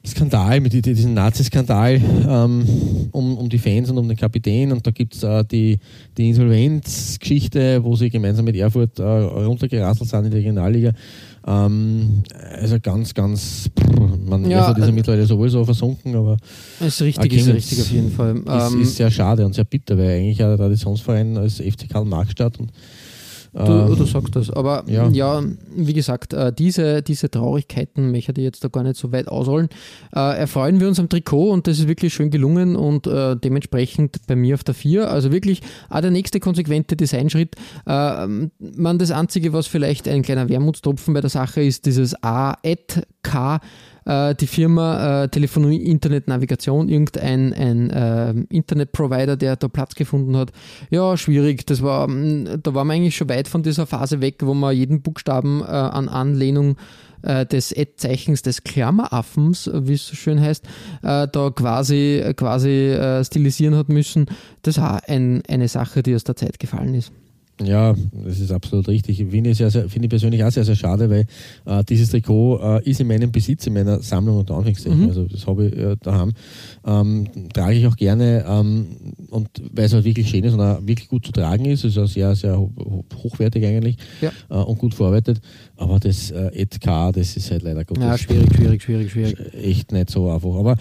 [0.07, 2.65] Skandal, mit diesem Nazi-Skandal ähm,
[3.13, 4.73] um, um die Fans und um den Kapitän.
[4.73, 5.79] Und da gibt es äh, die,
[6.17, 10.93] die Insolvenzgeschichte, wo sie gemeinsam mit Erfurt äh, runtergerasselt sind in die Regionalliga.
[11.47, 12.23] Ähm,
[12.61, 13.71] also ganz, ganz,
[14.27, 16.37] man ja, Erfurt ist ja äh, mittlerweile sowieso versunken, aber.
[16.81, 18.37] Ist richtig, ist richtig auf jeden Fall.
[18.37, 21.89] Ist, ähm, ist sehr schade und sehr bitter, weil eigentlich ja der Traditionsverein als FC
[21.89, 22.71] Karl Marxstadt und
[23.57, 24.51] Du, ähm, du sagst das.
[24.51, 25.43] Aber ja, ja
[25.75, 29.69] wie gesagt, äh, diese, diese Traurigkeiten möchte ich jetzt da gar nicht so weit ausholen.
[30.15, 34.19] Äh, erfreuen wir uns am Trikot und das ist wirklich schön gelungen und äh, dementsprechend
[34.27, 35.11] bei mir auf der 4.
[35.11, 37.57] Also wirklich auch der nächste konsequente Designschritt.
[37.87, 43.03] man, das Einzige, was vielleicht ein kleiner Wermutstropfen bei der Sache ist, dieses A, Ad,
[43.23, 43.61] K
[44.07, 50.37] äh, die Firma äh, Telefonie, Internet, Navigation, irgendein ein, äh, Internetprovider, der da Platz gefunden
[50.37, 50.53] hat.
[50.91, 51.67] Ja, schwierig.
[51.67, 54.75] Das war, mm, da waren wir eigentlich schon weit von dieser Phase weg, wo man
[54.75, 56.77] jeden Buchstaben äh, an Anlehnung
[57.23, 60.65] äh, des Ad-Zeichens des Klammeraffens, wie es so schön heißt,
[61.03, 64.27] äh, da quasi, quasi stilisieren hat müssen.
[64.63, 67.13] Das war ein, eine Sache, die aus der Zeit gefallen ist.
[67.63, 69.17] Ja, das ist absolut richtig.
[69.17, 71.27] Finde ich, finde ich persönlich auch sehr, sehr schade, weil
[71.65, 75.03] äh, dieses Trikot äh, ist in meinem Besitz, in meiner Sammlung unter Anführungszeichen.
[75.03, 75.09] Mhm.
[75.09, 76.33] Also das habe ich äh, daheim.
[76.87, 78.87] Ähm, trage ich auch gerne ähm,
[79.31, 81.85] und weil es halt wirklich schön ist und auch wirklich gut zu tragen ist.
[81.85, 84.31] Es ist auch sehr, sehr hochwertig eigentlich ja.
[84.51, 85.41] äh, und gut verarbeitet.
[85.77, 87.99] Aber das äh, ETK, das ist halt leider gut.
[87.99, 89.37] Ja, schwierig, schwierig, schwierig, schwierig.
[89.55, 90.55] Echt nicht so einfach.
[90.57, 90.77] Aber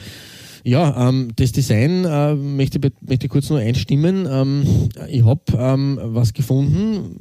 [0.65, 4.27] ja, ähm, das Design äh, möchte, möchte kurz nur einstimmen.
[4.27, 7.19] Ähm, ich habe ähm, was gefunden,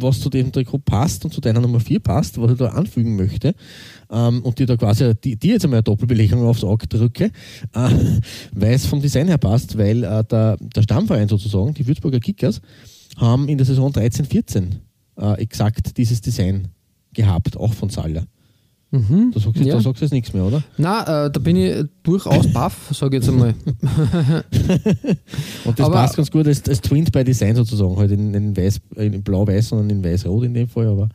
[0.00, 3.14] was zu dem Trikot passt und zu deiner Nummer 4 passt, was ich da anfügen
[3.14, 3.54] möchte.
[4.10, 7.30] Ähm, und dir da quasi die, die jetzt einmal eine Doppelbelegung aufs Auge drücke, äh,
[8.52, 12.60] weil es vom Design her passt, weil äh, der, der Stammverein sozusagen, die Würzburger Kickers,
[13.16, 14.72] haben in der Saison 13-14
[15.18, 16.68] äh, exakt dieses Design
[17.12, 18.26] gehabt, auch von Salah.
[18.92, 19.32] Mhm.
[19.34, 19.78] Da, sagst du, ja.
[19.78, 20.62] jetzt nichts mehr, oder?
[20.78, 23.54] Nein, äh, da bin ich durchaus baff, sage ich jetzt einmal.
[25.64, 28.56] und das aber, passt ganz gut als, als Twint by Design sozusagen, halt in, in,
[28.56, 31.08] Weiß, in Blau-Weiß, sondern in Weiß-Rot in dem Fall, aber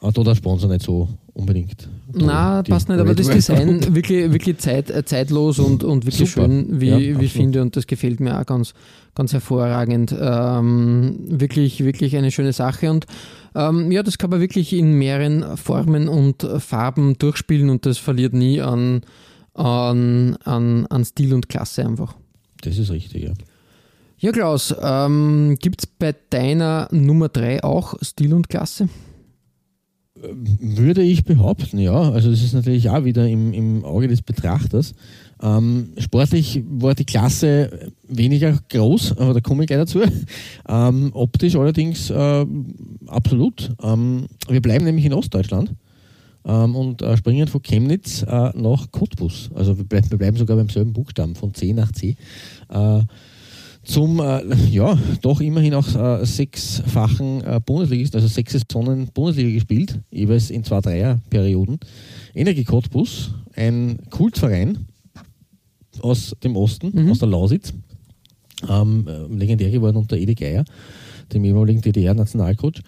[0.00, 1.88] auch da der Sponsor nicht so unbedingt.
[2.12, 6.46] Nein, passt nicht, aber das Design wirklich, wirklich zeit, äh, zeitlos und, und wirklich Super.
[6.46, 8.74] schön, wie, ja, wie ich finde, und das gefällt mir auch ganz,
[9.14, 10.14] ganz hervorragend.
[10.18, 13.06] Ähm, wirklich, wirklich eine schöne Sache und
[13.54, 18.32] ähm, ja, das kann man wirklich in mehreren Formen und Farben durchspielen und das verliert
[18.32, 19.02] nie an,
[19.54, 22.14] an, an, an Stil und Klasse einfach.
[22.62, 23.32] Das ist richtig, ja.
[24.18, 28.88] Ja, Klaus, ähm, gibt es bei deiner Nummer 3 auch Stil und Klasse?
[30.14, 32.10] Würde ich behaupten, ja.
[32.10, 34.94] Also das ist natürlich auch wieder im, im Auge des Betrachters.
[35.42, 40.02] Ähm, sportlich war die Klasse weniger groß, aber da komme ich gleich dazu.
[40.66, 42.46] Ähm, optisch allerdings äh,
[43.06, 43.72] absolut.
[43.82, 45.74] Ähm, wir bleiben nämlich in Ostdeutschland
[46.46, 49.50] ähm, und äh, springen von Chemnitz äh, nach Cottbus.
[49.54, 52.16] Also wir, bleib, wir, bleiben sogar beim selben Buchstaben, von C nach C.
[52.70, 53.00] Äh,
[53.84, 60.00] zum, äh, ja, doch immerhin auch äh, sechsfachen äh, Bundesligist, also sechs Saisonen Bundesliga gespielt,
[60.10, 61.78] jeweils in zwei Dreier-Perioden.
[62.34, 64.86] Energie Cottbus, ein Kultverein
[66.00, 67.10] aus dem Osten, mhm.
[67.10, 67.72] aus der Lausitz,
[68.68, 70.64] ähm, legendär geworden unter Edi Geier,
[71.32, 72.82] dem ehemaligen DDR-Nationalcoach,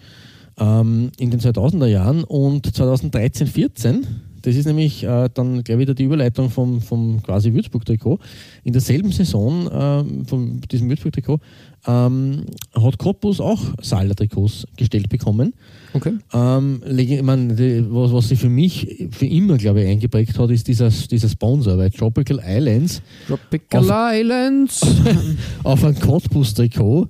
[0.59, 4.07] ähm, in den 2000er Jahren und 2013, 14
[4.47, 8.17] das ist nämlich äh, dann gleich wieder die Überleitung vom, vom quasi Würzburg-Trikot.
[8.63, 11.39] In derselben Saison äh, von diesem Würzburg-Trikot
[11.87, 12.43] ähm,
[12.75, 15.53] hat Cottbus auch Saler-Trikots gestellt bekommen.
[15.93, 16.13] Okay.
[16.33, 17.57] Ähm, ich meine,
[17.89, 21.77] was, was sie für mich für immer, glaube ich, eingeprägt hat, ist dieser, dieser Sponsor,
[21.77, 23.01] weil Tropical Islands.
[23.27, 24.81] Tropical auf, Islands!
[25.63, 27.07] auf ein Cottbus-Trikot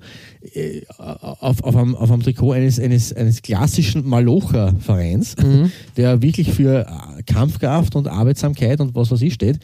[0.54, 5.72] äh, auf, auf, einem, auf einem Trikot eines, eines, eines klassischen Malocher-Vereins, mhm.
[5.96, 6.86] der wirklich für
[7.26, 9.58] Kampfkraft und Arbeitsamkeit und was weiß ich steht.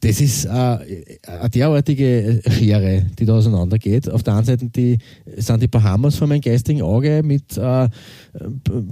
[0.00, 4.08] Das ist äh, eine derartige Schere, die da auseinandergeht.
[4.10, 4.98] Auf der einen Seite die,
[5.36, 7.88] sind die Bahamas vor meinem geistigen Auge mit äh,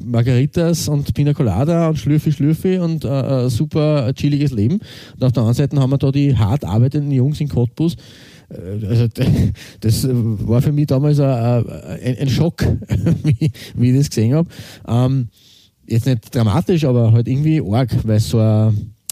[0.05, 4.81] Margaritas und Pina Colada und Schlürfi Schlürfi und äh, super chilliges Leben.
[5.15, 7.97] Und auf der anderen Seite haben wir da die hart arbeitenden Jungs in Cottbus,
[8.49, 9.07] äh, also
[9.81, 12.63] das war für mich damals ein, ein Schock,
[13.23, 14.49] wie, ich das gesehen habe.
[14.89, 15.29] Ähm,
[15.87, 18.39] jetzt nicht dramatisch, aber halt irgendwie arg, weil es so,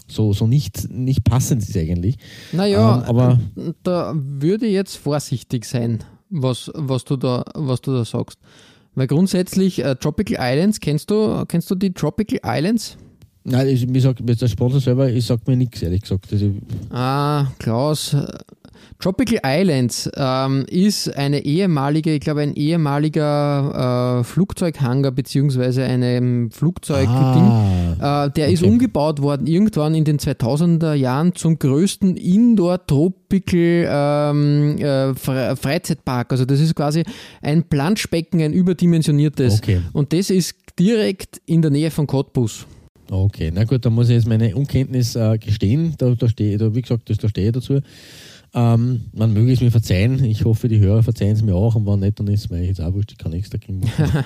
[0.07, 2.17] so, so nicht, nicht passend ist eigentlich.
[2.51, 3.39] Naja, ähm, aber
[3.83, 8.39] da würde ich jetzt vorsichtig sein, was, was, du, da, was du da sagst.
[8.93, 12.97] Weil grundsätzlich äh, Tropical Islands, kennst du, kennst du die Tropical Islands?
[13.43, 16.31] Nein, ich, ich sag, der Sponsor selber, ich sag mir nichts, ehrlich gesagt.
[16.31, 16.51] Also,
[16.89, 18.15] ah, Klaus,
[18.99, 27.09] Tropical Islands ähm, ist eine ehemalige, ich glaube, ein ehemaliger äh, Flugzeughanger beziehungsweise ein Flugzeugding.
[27.99, 28.53] Ah, äh, der okay.
[28.53, 36.31] ist umgebaut worden irgendwann in den 2000er Jahren zum größten Indoor-Tropical ähm, äh, Freizeitpark.
[36.31, 37.03] Also das ist quasi
[37.41, 39.59] ein Planschbecken, ein überdimensioniertes.
[39.59, 39.81] Okay.
[39.93, 42.65] Und das ist direkt in der Nähe von Cottbus.
[43.09, 45.93] Okay, na gut, da muss ich jetzt meine Unkenntnis äh, gestehen.
[45.97, 47.79] Da, da stehe, da, wie gesagt, das, da stehe ich dazu.
[48.57, 50.23] Ähm, man möge es mir verzeihen.
[50.23, 51.75] Ich hoffe, die Hörer verzeihen es mir auch.
[51.75, 53.11] Und wenn nicht, dann ist es mir jetzt auch wurscht.
[53.11, 54.05] Ich kann nichts dagegen machen.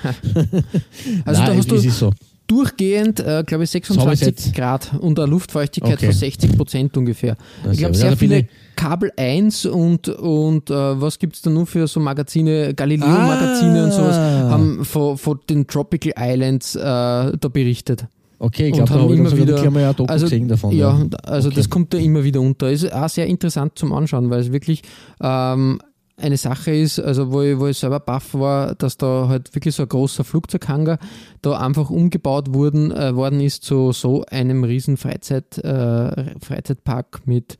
[1.25, 2.11] also Nein, da hast du so.
[2.45, 6.05] durchgehend, äh, glaube ich, 26 Grad und eine Luftfeuchtigkeit okay.
[6.05, 7.37] von 60 Prozent ungefähr.
[7.63, 11.65] Das ich glaube, sehr viele Kabel 1 und, und äh, was gibt es da nur
[11.65, 13.85] für so Magazine, Galileo-Magazine ah.
[13.85, 18.05] und sowas, haben von, von den Tropical Islands äh, da berichtet.
[18.39, 20.71] Okay, ich glaube, da habe ich immer wieder, mal ein also, gesehen davon.
[20.71, 21.07] Ja, ja.
[21.23, 21.57] also okay.
[21.57, 22.71] das kommt da immer wieder unter.
[22.71, 24.81] Ist auch sehr interessant zum Anschauen, weil es wirklich
[25.21, 25.81] ähm,
[26.15, 29.75] eine Sache ist, also wo ich, wo ich selber baff war, dass da halt wirklich
[29.75, 30.99] so ein großer Flugzeughanger
[31.41, 37.57] da einfach umgebaut wurden, äh, worden ist zu so einem riesen Freizeit, äh, Freizeitpark mit,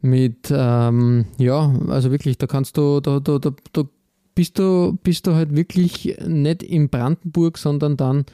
[0.00, 3.82] mit ähm, ja, also wirklich, da kannst du, da, da, da, da
[4.34, 8.24] bist du, bist du halt wirklich nicht in Brandenburg, sondern dann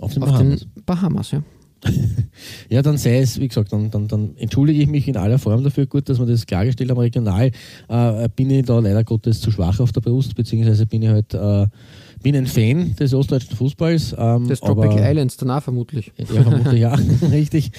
[0.00, 0.60] auf den, Auf Bahamas.
[0.60, 1.30] den Bahamas.
[1.30, 1.42] ja.
[2.68, 5.64] ja, dann sei es, wie gesagt, dann, dann, dann, entschuldige ich mich in aller Form
[5.64, 5.86] dafür.
[5.86, 6.98] Gut, dass wir das klargestellt haben.
[6.98, 7.50] Regional
[7.88, 11.32] äh, bin ich da leider Gottes zu schwach auf der Brust, beziehungsweise bin ich halt
[11.32, 11.66] äh,
[12.22, 14.14] bin ein Fan des ostdeutschen Fußballs.
[14.18, 16.12] Ähm, des Tropical aber, Islands danach vermutlich.
[16.18, 16.94] Ja, vermutlich ja,
[17.30, 17.70] richtig.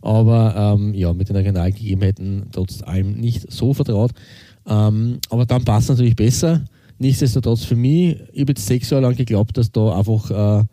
[0.00, 4.12] aber ähm, ja, mit den regionalen Gegebenheiten trotz allem nicht so vertraut.
[4.66, 6.62] Ähm, aber dann passt es natürlich besser.
[6.98, 10.64] Nichtsdestotrotz für mich, ich habe jetzt sechs Jahre lang geglaubt, dass da einfach äh,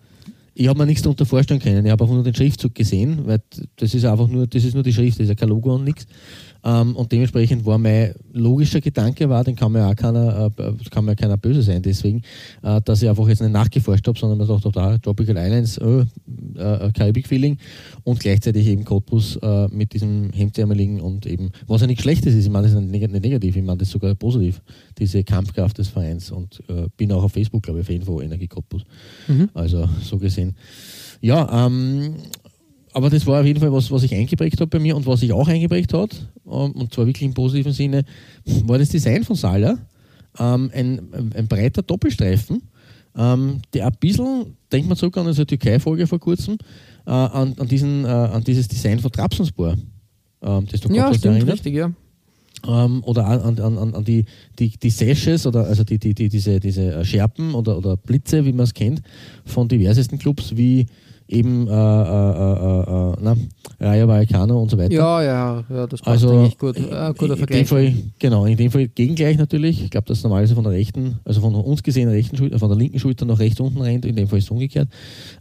[0.60, 1.86] ich habe mir nichts darunter vorstellen können.
[1.86, 3.42] Ich habe auch nur den Schriftzug gesehen, weil
[3.78, 5.86] das ist einfach nur, das ist nur die Schrift, das ist ja kein Logo und
[5.86, 6.06] nichts.
[6.64, 11.06] Ähm, und dementsprechend war mein logischer Gedanke war, den kann mir auch keiner, äh, kann
[11.06, 12.22] mir keiner böse sein, deswegen,
[12.64, 15.78] äh, dass ich einfach jetzt nicht nachgeforscht habe, sondern mir gedacht habe, da Tropical Islands,
[15.78, 16.06] äh,
[16.56, 17.58] äh, Karibik-Feeling
[18.04, 22.46] und gleichzeitig eben Cottbus äh, mit diesem Hemdärmeligen und eben, was ja nicht Schlechtes ist,
[22.46, 24.62] ich meine das ist nicht negativ, ich meine das sogar positiv,
[24.98, 28.48] diese Kampfkraft des Vereins und äh, bin auch auf Facebook, glaube ich, Fan von Energie
[28.48, 28.84] Cottbus.
[29.28, 29.50] Mhm.
[29.54, 30.56] Also so gesehen.
[31.22, 32.16] Ja, ähm,
[32.94, 35.20] aber das war auf jeden Fall was, was ich eingeprägt habe bei mir und was
[35.20, 36.12] sich auch eingeprägt hat,
[36.46, 38.04] ähm, und zwar wirklich im positiven Sinne,
[38.66, 39.78] war das Design von Salah.
[40.38, 42.62] Ähm, ein, ein breiter Doppelstreifen
[43.16, 46.58] ähm, der ein bisschen, denkt man zurück an unsere Türkei-Folge vor kurzem,
[47.06, 49.76] äh, an, an, diesen, äh, an dieses Design von Trabzonspor,
[50.42, 51.56] ähm, das du Ja, stimmt, erinnert.
[51.56, 51.92] richtig, ja.
[52.68, 54.26] ähm, oder an, an, an, an die,
[54.58, 58.54] die, die Sashes oder also die, die, die, diese, diese Scherpen oder, oder Blitze, wie
[58.54, 59.02] man es kennt,
[59.46, 60.86] von diversesten Clubs wie
[61.30, 63.36] eben äh, äh, äh, äh, na,
[63.80, 64.94] Rayo Vallecano und so weiter.
[64.94, 66.78] Ja, ja, ja, das passt Also eigentlich gut.
[66.78, 67.60] Äh, guter in Vergleich.
[67.60, 69.84] dem Fall, genau, in dem Fall gegengleich natürlich.
[69.84, 72.78] Ich glaube, dass normalerweise von der rechten, also von uns gesehen rechten Schulter, von der
[72.78, 74.90] linken Schulter nach rechts unten rennt, in dem Fall ist es umgekehrt.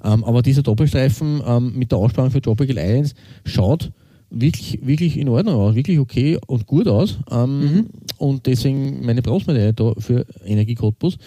[0.04, 3.90] Ähm, aber dieser Doppelstreifen ähm, mit der Aussparung für Tropical Islands schaut
[4.30, 7.18] wirklich, wirklich in Ordnung aus, wirklich okay und gut aus.
[7.30, 7.86] Ähm,
[8.18, 11.18] Und deswegen meine Bronzemedaille da für Energie Cottbus.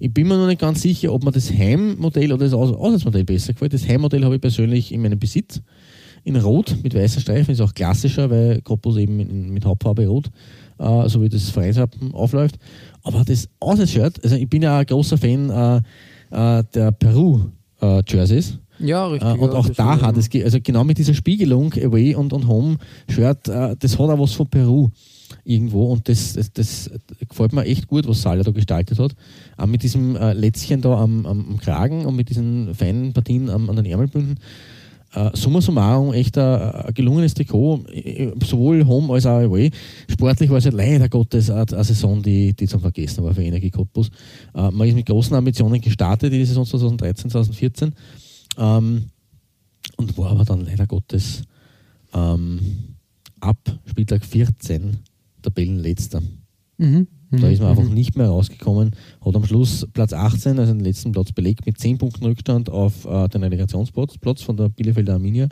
[0.00, 3.24] Ich bin mir noch nicht ganz sicher, ob mir das Heimmodell oder das Aus Auswärtsmodell
[3.24, 3.72] besser gefällt.
[3.72, 5.62] Das Heimmodell habe ich persönlich in meinem Besitz
[6.24, 10.30] in Rot mit weißen Streifen, ist auch klassischer, weil Cottbus eben in, mit Hauptfarbe Rot,
[10.78, 12.56] äh, so wie das Vereinswappen aufläuft.
[13.04, 15.76] Aber das Auswärtsshirt, also ich bin ja ein großer Fan äh,
[16.30, 18.58] äh, der Peru-Jerseys.
[18.80, 19.28] Ja, richtig.
[19.28, 22.48] Äh, und ja, auch da hat es, also genau mit dieser Spiegelung, Away und, und
[22.48, 24.90] Home-Shirt, äh, das hat auch was von Peru
[25.44, 26.90] irgendwo und das, das, das
[27.28, 29.14] gefällt mir echt gut, was Salah da gestaltet hat.
[29.56, 33.48] Auch mit diesem äh, Lätzchen da am, am, am Kragen und mit diesen feinen Partien
[33.48, 34.38] am, an den Ärmelbünden.
[35.12, 39.70] Äh, summa summarum echt ein, gelungenes Trikot, äh, sowohl Home als auch Away.
[40.08, 43.42] Sportlich war es ja leider Gottes eine, eine Saison, die, die zum Vergessen war für
[43.42, 44.10] Energie Cottbus.
[44.54, 47.92] Äh, man ist mit großen Ambitionen gestartet in die Saison 2013, 2014
[48.60, 49.06] ähm,
[49.96, 51.42] und war aber dann leider Gottes
[52.14, 52.60] ähm,
[53.40, 54.98] ab Spieltag 14
[55.42, 56.22] Tabellenletzter.
[56.78, 57.08] Mhm.
[57.32, 58.90] Da ist man einfach nicht mehr rausgekommen,
[59.24, 63.04] hat am Schluss Platz 18, also den letzten Platz belegt, mit 10 Punkten Rückstand auf
[63.04, 65.48] äh, den Relegationsplatz Platz von der Bielefelder Arminia.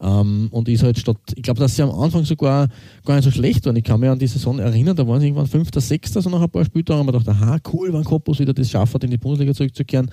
[0.00, 2.68] Ähm, und ist halt statt, ich glaube, dass sie am Anfang sogar
[3.04, 3.74] gar nicht so schlecht waren.
[3.74, 6.42] Ich kann mich an die Saison erinnern, da waren sie irgendwann Fünfter, Sechster, so nach
[6.42, 9.10] ein paar Spieltagen, und man dachte, aha, cool, wenn Koppus wieder das schafft, hat, in
[9.10, 10.08] die Bundesliga zurückzukehren.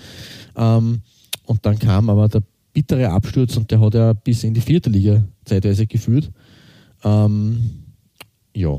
[0.55, 1.01] Ähm,
[1.47, 4.89] und dann kam aber der bittere Absturz und der hat ja bis in die vierte
[4.89, 6.29] Liga zeitweise geführt.
[7.03, 7.57] Ähm,
[8.53, 8.77] ja,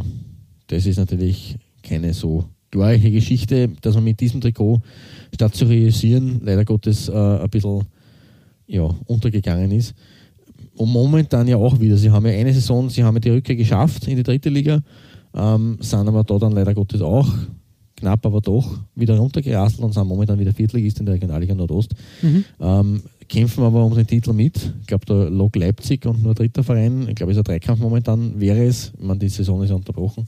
[0.69, 4.81] das ist natürlich keine so glorreiche Geschichte, dass man mit diesem Trikot
[5.35, 7.85] statt zu realisieren, leider Gottes äh, ein bisschen
[8.67, 9.95] ja, untergegangen ist.
[10.77, 11.97] Und momentan ja auch wieder.
[11.97, 14.81] Sie haben ja eine Saison, sie haben ja die Rückkehr geschafft in die dritte Liga,
[15.35, 17.29] ähm, sind aber da dann leider Gottes auch
[17.99, 21.95] knapp, aber doch wieder runtergerasselt und sind momentan wieder Viertligist in der Regionalliga Nordost.
[22.61, 24.57] Ähm, kämpfen aber um den Titel mit.
[24.81, 27.07] Ich glaube, der Lok Leipzig und nur dritter Verein.
[27.09, 28.93] Ich glaube, es ist ein Dreikampf momentan, wäre es.
[28.99, 30.27] Ich meine, die Saison ist ja unterbrochen.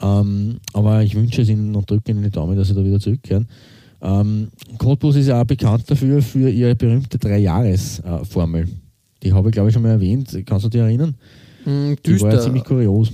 [0.00, 3.00] Ähm, aber ich wünsche es ihnen und drücke ihnen die Daumen, dass sie da wieder
[3.00, 3.46] zurückkehren.
[4.00, 4.48] Ähm,
[4.78, 8.68] Cottbus ist ja auch bekannt dafür, für ihre berühmte Drei-Jahres-Formel.
[9.22, 10.36] Die habe ich, glaube ich, schon mal erwähnt.
[10.46, 11.16] Kannst du dich erinnern?
[11.64, 13.10] Mhm, Die war ja ziemlich kurios.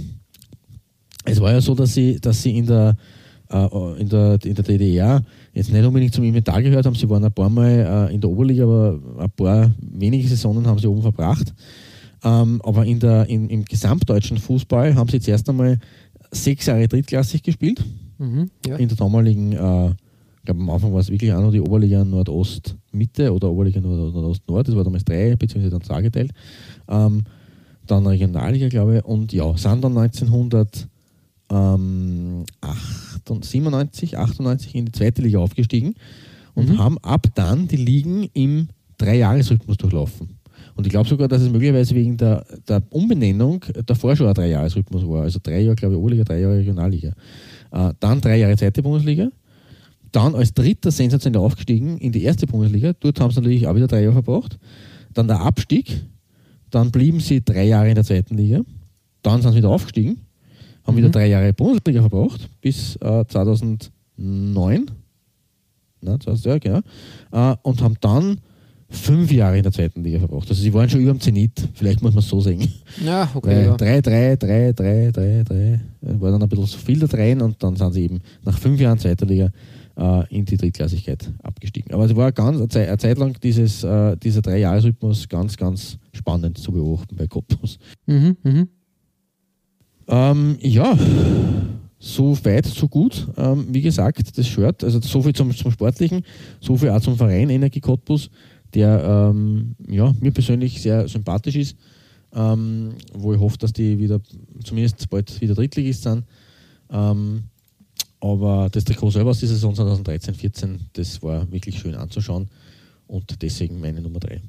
[1.24, 2.96] Es war ja so, dass sie, dass sie in der,
[4.00, 6.94] in der, in der DDR jetzt nicht unbedingt zum Inventar gehört haben.
[6.94, 10.78] Sie waren ein paar Mal äh, in der Oberliga, aber ein paar wenige Saisonen haben
[10.78, 11.52] sie oben verbracht.
[12.24, 15.78] Ähm, aber in der, in, im gesamtdeutschen Fußball haben sie jetzt erst einmal
[16.30, 17.85] sechs Jahre drittklassig gespielt.
[18.18, 18.76] Mhm, ja.
[18.76, 22.04] In der damaligen, äh, ich glaube am Anfang war es wirklich auch noch die Oberliga
[22.04, 26.33] Nordost-Mitte oder Oberliga Nord- Nordost-Nord, das war damals drei, beziehungsweise dann zweigeteilt.
[26.88, 27.24] Ähm,
[27.87, 30.11] dann Regionalliga, glaube ich, und ja, sind dann
[31.48, 35.94] 1997, 98 in die zweite Liga aufgestiegen
[36.54, 40.38] und haben ab dann die Ligen im Dreijahresrhythmus durchlaufen.
[40.76, 45.07] Und ich glaube sogar, dass es möglicherweise wegen der, der Umbenennung davor schon ein Dreijahresrhythmus
[45.07, 45.22] war.
[45.22, 47.12] Also drei Jahre, glaube ich, Oberliga, drei Jahre Regionalliga.
[47.70, 49.28] Äh, dann drei Jahre zweite Bundesliga.
[50.11, 52.92] Dann als dritter sensationell aufgestiegen in die erste Bundesliga.
[52.98, 54.59] Dort haben sie natürlich auch wieder drei Jahre verbracht.
[55.12, 56.04] Dann der Abstieg.
[56.70, 58.62] Dann blieben sie drei Jahre in der zweiten Liga.
[59.22, 60.20] Dann sind sie wieder aufgestiegen.
[60.85, 62.49] Haben wieder drei Jahre Bundesliga verbracht.
[62.61, 64.90] Bis äh, 2009.
[66.01, 66.81] Na, 2000, ja, genau.
[67.33, 68.38] Äh, und haben dann
[68.94, 70.49] fünf Jahre in der zweiten Liga verbracht.
[70.49, 71.68] Also sie waren schon über dem Zenit.
[71.75, 72.68] Vielleicht muss man es so sehen.
[73.05, 73.64] ja, okay.
[73.66, 73.77] Ja.
[73.77, 75.81] 3, 3, 3, 3, 3, 3,
[76.20, 78.81] war dann ein bisschen zu viel da drin und dann sind sie eben nach fünf
[78.81, 79.51] Jahren zweiter Liga
[79.97, 81.92] äh, in die Drittklassigkeit abgestiegen.
[81.92, 85.99] Aber es war ganz eine Zeit, eine Zeit lang dieses, äh, dieser Drei-Jahres-Rhythmus ganz, ganz
[86.12, 87.79] spannend zu beobachten bei Cottbus.
[88.07, 88.68] Mhm, mhm.
[90.09, 90.97] Ähm, ja,
[91.99, 93.27] so weit, so gut.
[93.37, 96.23] Ähm, wie gesagt, das Shirt, also so viel zum, zum Sportlichen,
[96.61, 98.31] so viel auch zum Verein Energie Cottbus,
[98.75, 101.77] der ähm, ja, mir persönlich sehr sympathisch ist,
[102.35, 104.21] ähm, wo ich hoffe, dass die wieder
[104.62, 106.25] zumindest bald wieder Drittligist sind.
[106.90, 107.45] Ähm,
[108.21, 112.49] aber das Trikot selber aus der Saison 2013-14, das war wirklich schön anzuschauen
[113.07, 114.40] und deswegen meine Nummer 3.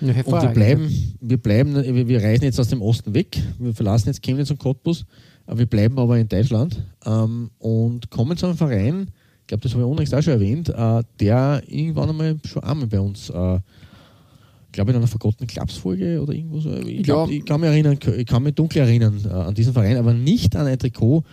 [0.00, 1.74] Ja, Und wir bleiben, wir bleiben,
[2.08, 3.38] wir, reisen jetzt aus dem Osten weg.
[3.58, 5.04] Wir verlassen jetzt Chemnitz und Cottbus.
[5.46, 9.10] Wir bleiben aber in Deutschland ähm, und kommen zu einem Verein,
[9.48, 13.00] glaube, das habe ich unlängst auch schon erwähnt, äh, der irgendwann einmal schon einmal bei
[13.00, 13.58] uns, äh,
[14.70, 16.72] glaube in einer vergottenen Klapsfolge oder irgendwo so.
[16.74, 17.36] Ich, glaub, ja.
[17.36, 20.54] ich kann mich erinnern, ich kann mich dunkel erinnern äh, an diesen Verein, aber nicht
[20.54, 21.24] an ein Trikot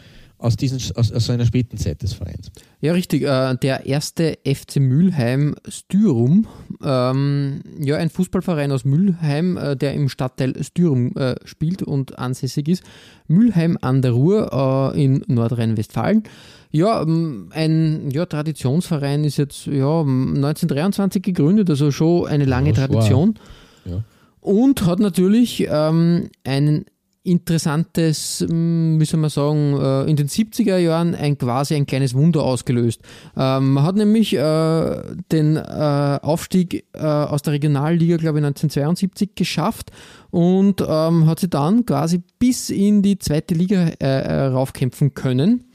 [0.45, 2.51] aus, diesen, aus, aus einer späten Zeit des Vereins.
[2.79, 3.23] Ja, richtig.
[3.23, 6.45] Äh, der erste FC Mülheim Styrum,
[6.83, 12.67] ähm, ja, ein Fußballverein aus Mülheim, äh, der im Stadtteil Styrum äh, spielt und ansässig
[12.67, 12.83] ist.
[13.27, 16.23] Mülheim an der Ruhr äh, in Nordrhein-Westfalen.
[16.69, 22.85] Ja, ähm, ein ja, Traditionsverein ist jetzt ja, 1923 gegründet, also schon eine lange ja,
[22.85, 23.39] Tradition.
[23.85, 24.03] Ja.
[24.41, 26.85] Und hat natürlich ähm, einen
[27.25, 32.13] interessantes, hm, wie soll man sagen, äh, in den 70er Jahren ein quasi ein kleines
[32.13, 33.01] Wunder ausgelöst.
[33.35, 35.01] Ähm, man hat nämlich äh,
[35.31, 39.91] den äh, Aufstieg aus der Regionalliga, glaube ich, 1972 geschafft
[40.31, 45.65] und ähm, hat sich dann quasi bis in die zweite Liga raufkämpfen können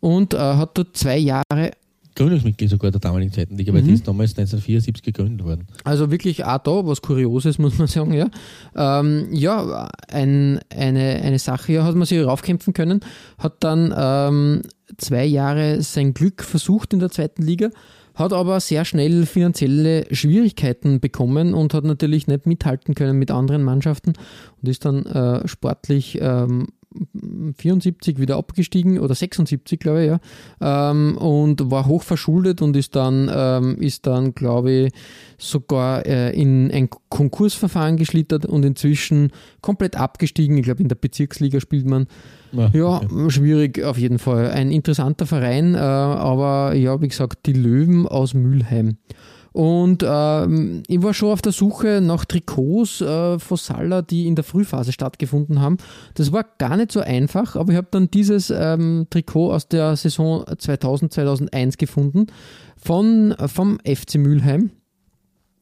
[0.00, 1.72] und hat dort zwei Jahre
[2.14, 3.86] Gründungsmitglied sogar der damaligen Zeitenliga, weil mhm.
[3.86, 5.66] die ist damals 1974 gegründet worden.
[5.84, 8.28] Also wirklich auch da was Kurioses, muss man sagen, ja.
[8.76, 13.00] Ähm, ja, ein, eine, eine Sache, ja, hat man sich raufkämpfen können,
[13.38, 14.62] hat dann ähm,
[14.98, 17.70] zwei Jahre sein Glück versucht in der zweiten Liga,
[18.14, 23.62] hat aber sehr schnell finanzielle Schwierigkeiten bekommen und hat natürlich nicht mithalten können mit anderen
[23.62, 24.12] Mannschaften
[24.60, 26.68] und ist dann äh, sportlich ähm,
[27.56, 32.96] 74 wieder abgestiegen oder 76, glaube ich, ja, ähm, und war hoch verschuldet und ist
[32.96, 34.92] dann, ähm, ist dann, glaube ich,
[35.38, 40.56] sogar äh, in ein Konkursverfahren geschlittert und inzwischen komplett abgestiegen.
[40.56, 42.06] Ich glaube, in der Bezirksliga spielt man.
[42.52, 43.30] Ja, ja okay.
[43.30, 44.50] schwierig auf jeden Fall.
[44.50, 48.96] Ein interessanter Verein, äh, aber ja, wie gesagt, die Löwen aus Mülheim.
[49.52, 54.34] Und ähm, ich war schon auf der Suche nach Trikots äh, von Salah, die in
[54.34, 55.76] der Frühphase stattgefunden haben.
[56.14, 59.96] Das war gar nicht so einfach, aber ich habe dann dieses ähm, Trikot aus der
[59.96, 62.26] Saison 2000, 2001 gefunden
[62.76, 64.70] von, vom FC Mülheim.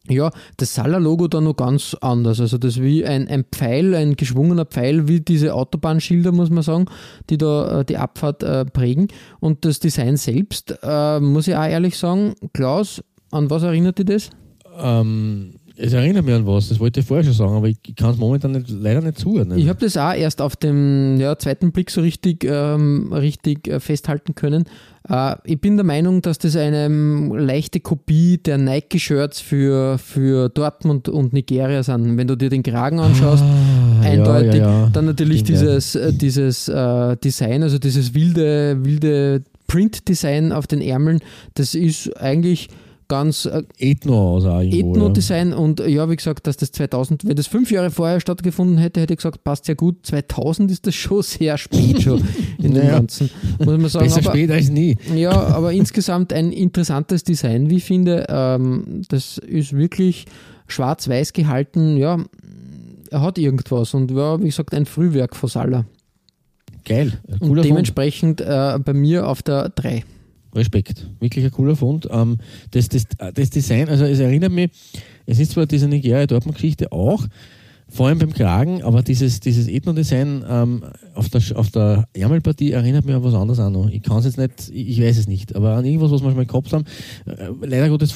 [0.08, 2.40] Ja, das Salah-Logo da noch ganz anders.
[2.40, 6.62] Also das ist wie ein, ein Pfeil, ein geschwungener Pfeil, wie diese Autobahnschilder, muss man
[6.62, 6.86] sagen,
[7.28, 9.08] die da äh, die Abfahrt äh, prägen.
[9.40, 14.06] Und das Design selbst, äh, muss ich auch ehrlich sagen, Klaus, an was erinnert dich
[14.06, 14.30] das?
[14.78, 18.10] Ähm, es erinnert mich an was, das wollte ich vorher schon sagen, aber ich, kann
[18.10, 19.56] es momentan nicht, leider nicht zuhören.
[19.56, 23.80] Ich habe das auch erst auf dem ja, zweiten Blick so richtig, ähm, richtig äh,
[23.80, 24.64] festhalten können.
[25.08, 30.50] Äh, ich bin der Meinung, dass das eine ähm, leichte Kopie der Nike-Shirts für, für
[30.50, 32.18] Dortmund und Nigeria sind.
[32.18, 34.60] Wenn du dir den Kragen anschaust, ah, eindeutig.
[34.60, 40.52] Ja, ja, Dann natürlich Stimmt, dieses, äh, dieses äh, Design, also dieses wilde, wilde Print-Design
[40.52, 41.20] auf den Ärmeln,
[41.54, 42.68] das ist eigentlich
[43.10, 47.70] ganz äh, Ethno aus Ethno-Design und ja, wie gesagt, dass das 2000, wenn das fünf
[47.70, 50.06] Jahre vorher stattgefunden hätte, hätte ich gesagt, passt ja gut.
[50.06, 52.22] 2000 ist das schon sehr spät schon
[52.58, 54.06] in naja, dem Ganzen, muss man sagen.
[54.06, 54.96] Besser aber, spät als nie.
[55.14, 58.26] Ja, aber insgesamt ein interessantes Design, wie ich finde.
[58.28, 60.24] Ähm, das ist wirklich
[60.68, 61.96] schwarz-weiß gehalten.
[61.96, 62.18] Ja,
[63.10, 65.84] er hat irgendwas und war, wie gesagt, ein Frühwerk von Salah.
[66.84, 67.18] Geil.
[67.40, 70.04] Und dementsprechend äh, bei mir auf der 3.
[70.54, 71.06] Respekt.
[71.20, 72.08] Wirklich ein cooler Fund.
[72.10, 72.38] Ähm,
[72.70, 74.70] das, das, das Design, also es erinnert mich,
[75.26, 77.26] es ist zwar diese Nigeria-Dortmund-Geschichte auch,
[77.90, 80.82] vor allem beim Kragen, aber dieses, dieses Ethno-Design ähm,
[81.14, 83.88] auf, der, auf der Ärmelpartie erinnert mich an was anderes noch.
[83.90, 86.36] Ich kann es jetzt nicht, ich weiß es nicht, aber an irgendwas, was wir schon
[86.36, 86.84] mal gehabt haben.
[87.26, 88.14] Äh, leider Gottes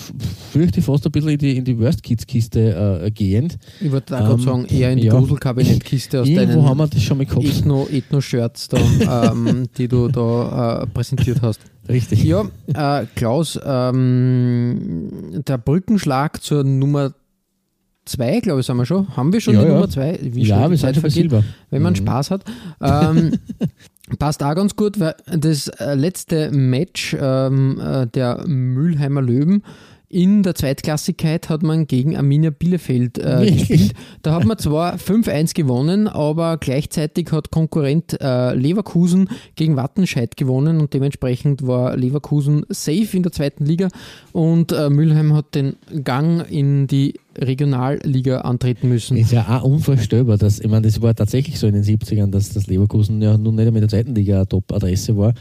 [0.52, 3.58] fürchte ich fast ein bisschen in die, in die Worst Kids-Kiste äh, gehend.
[3.80, 6.86] Ich wollte auch ähm, gerade sagen, eher in die ja, Gruselkabinettkiste aus deinen haben wir
[6.86, 7.44] das schon mal gehabt.
[7.44, 11.60] Ethno-Shirts, Ethno ähm, die du da äh, präsentiert hast.
[11.88, 12.24] Richtig.
[12.24, 17.12] Ja, äh, Klaus, ähm, der Brückenschlag zur Nummer
[18.04, 19.16] zwei, glaube ich, sind wir schon.
[19.16, 19.74] Haben wir schon ja, die ja.
[19.74, 20.18] Nummer zwei?
[20.20, 21.44] Wie ja, wir sind schon Silber.
[21.70, 21.98] Wenn man mhm.
[21.98, 22.44] Spaß hat.
[22.80, 23.38] Ähm,
[24.18, 29.62] passt auch ganz gut, weil das äh, letzte Match ähm, äh, der Mülheimer Löwen
[30.14, 33.94] in der Zweitklassigkeit hat man gegen Arminia Bielefeld äh, gespielt.
[34.22, 40.80] Da hat man zwar 5-1 gewonnen, aber gleichzeitig hat Konkurrent äh, Leverkusen gegen Wattenscheid gewonnen
[40.80, 43.88] und dementsprechend war Leverkusen safe in der zweiten Liga
[44.32, 49.16] und äh, Mülheim hat den Gang in die Regionalliga antreten müssen.
[49.16, 52.50] Ist ja auch unvorstellbar, dass, ich meine, das war tatsächlich so in den 70ern, dass
[52.50, 55.34] das Leverkusen ja nun nicht mehr in der zweiten Liga Top-Adresse war.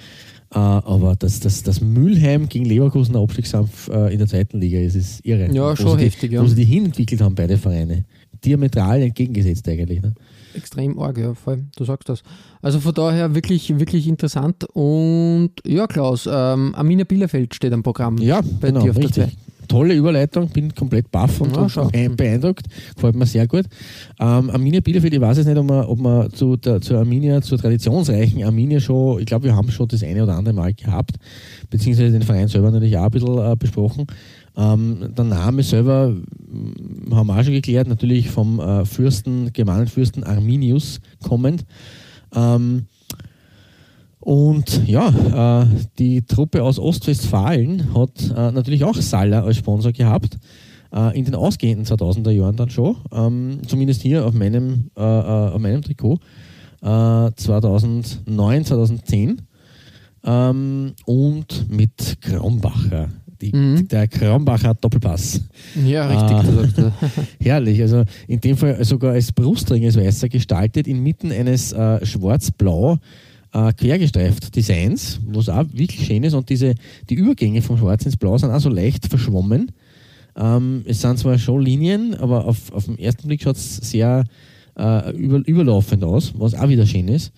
[0.55, 4.79] Uh, aber dass das, das Mülheim gegen Leverkusen der Abstiegskampf uh, in der zweiten Liga
[4.79, 5.51] ist, ist irre.
[5.51, 6.43] Ja, schon die, heftig, ja.
[6.43, 8.05] Wo sie die hinentwickelt haben, beide Vereine.
[8.45, 10.03] Diametral entgegengesetzt eigentlich.
[10.03, 10.13] Ne?
[10.53, 11.63] Extrem arg, ja, voll.
[11.75, 12.21] Du sagst das.
[12.61, 14.65] Also von daher wirklich, wirklich interessant.
[14.73, 19.15] Und ja, Klaus, ähm, Amina Bielefeld steht am Programm ja, bei genau, dir auf richtig.
[19.15, 19.33] der 2.
[19.73, 22.15] tolle Überleitung, bin komplett baff und Ja, schon schau.
[22.15, 22.67] beeindruckt.
[22.95, 23.65] Gefällt mir sehr gut.
[24.19, 27.41] Ähm, Arminia Bielefeld, ich weiß jetzt nicht, ob wir, ob wir zu der, zur Arminia,
[27.41, 31.15] zur traditionsreichen Arminia schon, ich glaube, wir haben schon das eine oder andere Mal gehabt,
[31.71, 34.05] beziehungsweise den Verein selber natürlich auch ein bisschen äh, besprochen.
[34.55, 40.23] Ähm, der Name selber mm, haben wir auch schon geklärt, natürlich vom äh, Fürsten, Germanenfürsten
[40.23, 41.65] Arminius kommend.
[42.35, 42.85] Ähm,
[44.23, 45.67] und ja, äh,
[45.99, 50.37] die Truppe aus Ostwestfalen hat äh, natürlich auch Sala als Sponsor gehabt.
[50.93, 52.95] Äh, in den ausgehenden 2000er Jahren dann schon.
[53.11, 56.19] Ähm, zumindest hier auf meinem, äh, äh, auf meinem Trikot.
[56.81, 59.41] Äh, 2009, 2010.
[60.23, 63.09] Ähm, und mit Krambacher.
[63.41, 63.89] Die, Mhm.
[63.89, 65.41] Der Krambacher Doppelpass.
[65.85, 66.77] Ja, richtig.
[66.77, 66.91] Ja.
[67.41, 72.99] Herrlich, also in dem Fall sogar als Brustring als weißer gestaltet, inmitten eines äh, schwarz-blau
[73.53, 76.75] äh, quergestreift Designs, was auch wirklich schön ist und diese,
[77.09, 79.71] die Übergänge vom Schwarz ins Blau sind auch so leicht verschwommen.
[80.35, 84.25] Ähm, es sind zwar schon Linien, aber auf, auf den ersten Blick schaut es sehr
[84.77, 87.31] äh, über, überlaufend aus, was auch wieder schön ist.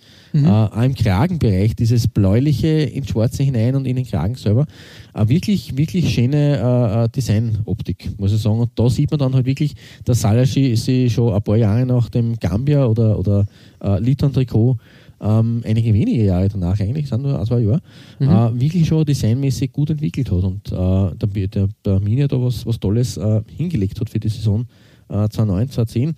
[0.44, 4.66] Äh, auch im Kragenbereich dieses bläuliche ins Schwarze hinein und in den Kragen selber.
[5.12, 8.60] Eine wirklich, wirklich schöne äh, äh, Designoptik, muss ich sagen.
[8.60, 12.08] Und da sieht man dann halt wirklich, dass Salashi sich schon ein paar Jahre nach
[12.08, 13.46] dem Gambia oder, oder
[13.82, 14.76] äh, Liton-Trikot
[15.20, 17.80] ähm, einige wenige Jahre danach, eigentlich sind nur ein, zwei Jahre,
[18.20, 22.78] äh, wirklich schon designmäßig gut entwickelt hat und äh, der, der, Arminia da was, was
[22.78, 24.66] Tolles äh, hingelegt hat für die Saison
[25.08, 26.14] äh, 2009, 2010,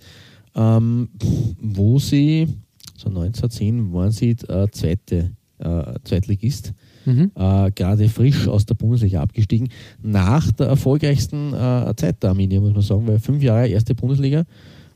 [0.55, 1.09] ähm,
[1.61, 2.47] wo sie,
[2.97, 6.73] 2009, 2010 waren sie äh, zweite äh, Zweitligist,
[7.05, 7.31] Mhm.
[7.33, 9.69] äh, gerade frisch aus der Bundesliga abgestiegen,
[10.01, 14.41] nach der erfolgreichsten äh, Zeit der Arminia, muss man sagen, weil fünf Jahre erste Bundesliga,
[14.41, 14.45] äh,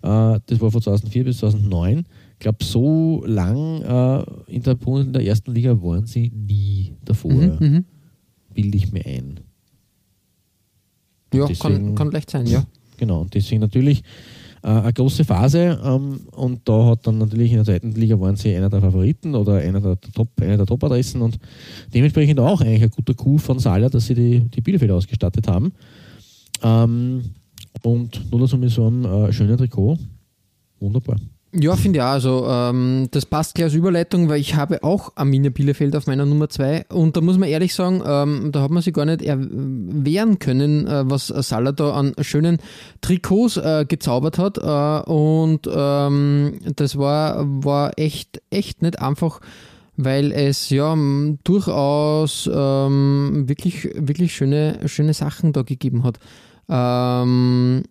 [0.02, 2.06] das war von 2004 bis 2009.
[2.44, 6.94] Ich glaube, so lang äh, in der Bundes in der ersten Liga waren sie nie
[7.06, 7.86] davor, Mhm, mhm.
[8.54, 9.40] bilde ich mir ein.
[11.34, 12.66] Ja, Deswegen- kann, kann leicht sein, ja.
[12.98, 14.04] Genau, und deswegen natürlich
[14.62, 18.36] äh, eine große Phase ähm, und da hat dann natürlich in der zweiten Liga waren
[18.36, 21.40] sie einer der Favoriten oder einer der Top, einer der Top-Adressen und
[21.94, 25.72] dementsprechend auch eigentlich ein guter Coup von Sala, dass sie die, die Bielefelder ausgestattet haben.
[26.62, 27.24] Ähm,
[27.84, 29.98] und nur dazu mit so einem äh, schönen Trikot.
[30.82, 31.16] Wunderbar.
[31.56, 32.08] Ja, finde ich auch.
[32.08, 36.26] Also, ähm, das passt gleich als Überleitung, weil ich habe auch Arminia Bielefeld auf meiner
[36.26, 39.22] Nummer 2 und da muss man ehrlich sagen, ähm, da hat man sich gar nicht
[39.22, 42.58] erwehren können, äh, was Salah da an schönen
[43.02, 49.40] Trikots äh, gezaubert hat äh, und ähm, das war, war echt, echt nicht einfach,
[49.96, 50.98] weil es ja
[51.44, 56.18] durchaus ähm, wirklich, wirklich schöne, schöne Sachen da gegeben hat.
[56.68, 57.84] Ähm,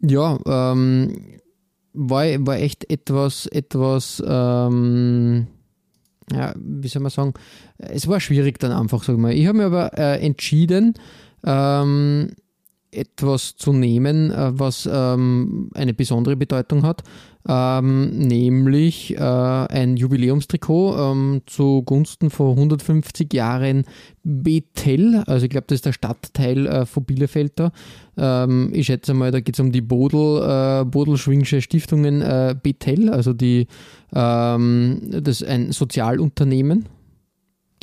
[0.00, 1.41] ja, ähm,
[1.92, 5.46] war, war echt etwas, etwas, ähm,
[6.32, 7.34] ja, wie soll man sagen,
[7.78, 9.32] es war schwierig dann einfach, sag ich mal.
[9.32, 10.94] Ich habe mir aber äh, entschieden,
[11.44, 12.32] ähm,
[12.92, 17.02] etwas zu nehmen, äh, was ähm, eine besondere Bedeutung hat,
[17.48, 23.84] ähm, nämlich äh, ein Jubiläumstrikot ähm, zugunsten von 150 Jahren
[24.22, 27.54] Bethel, also ich glaube, das ist der Stadtteil äh, von Bielefeld.
[28.16, 33.10] Ähm, ich schätze mal, da geht es um die Bodel, äh, Bodelschwingsche Stiftungen äh, Bethel,
[33.10, 33.66] also die,
[34.14, 36.86] ähm, das ist ein Sozialunternehmen,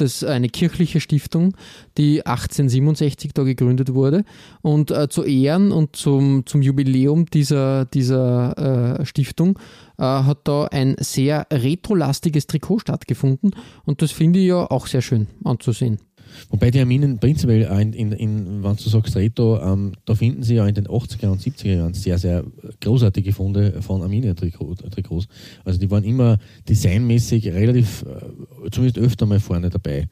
[0.01, 1.55] das ist eine kirchliche Stiftung,
[1.97, 4.23] die 1867 da gegründet wurde.
[4.61, 9.59] Und äh, zu Ehren und zum, zum Jubiläum dieser, dieser äh, Stiftung
[9.97, 13.51] äh, hat da ein sehr retrolastiges Trikot stattgefunden.
[13.85, 15.99] Und das finde ich ja auch sehr schön anzusehen.
[16.49, 20.55] Wobei die Arminen prinzipiell, in, in, in, wenn du sagst Retro, ähm, da finden sie
[20.55, 22.43] ja in den 80er und 70er Jahren sehr, sehr
[22.81, 25.27] großartige Funde von Arminia-Trikots.
[25.63, 30.07] Also die waren immer designmäßig relativ, äh, zumindest öfter mal vorne dabei.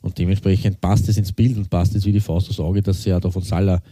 [0.00, 3.02] Und dementsprechend passt es ins Bild und passt es wie die Faust aufs Auge, dass
[3.02, 3.82] sie ja da von Salah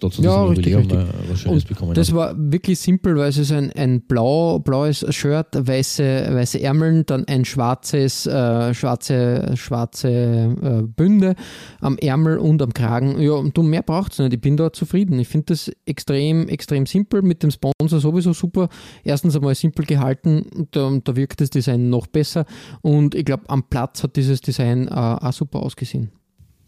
[0.00, 0.98] dazu Ja, richtig, richtig.
[1.28, 2.16] was Schönes Und bekommen das haben.
[2.16, 7.24] war wirklich simpel, weil es ist ein, ein blau, blaues Shirt, weiße, weiße Ärmeln, dann
[7.26, 11.34] ein schwarzes, äh, schwarze, schwarze äh, Bünde
[11.80, 13.20] am Ärmel und am Kragen.
[13.20, 14.34] Ja, und du mehr braucht es nicht.
[14.34, 15.18] Ich bin da zufrieden.
[15.18, 17.22] Ich finde das extrem, extrem simpel.
[17.22, 18.68] Mit dem Sponsor sowieso super.
[19.04, 22.44] Erstens einmal simpel gehalten, da, da wirkt das Design noch besser.
[22.82, 26.10] Und ich glaube, am Platz hat dieses Design äh, auch super ausgesehen.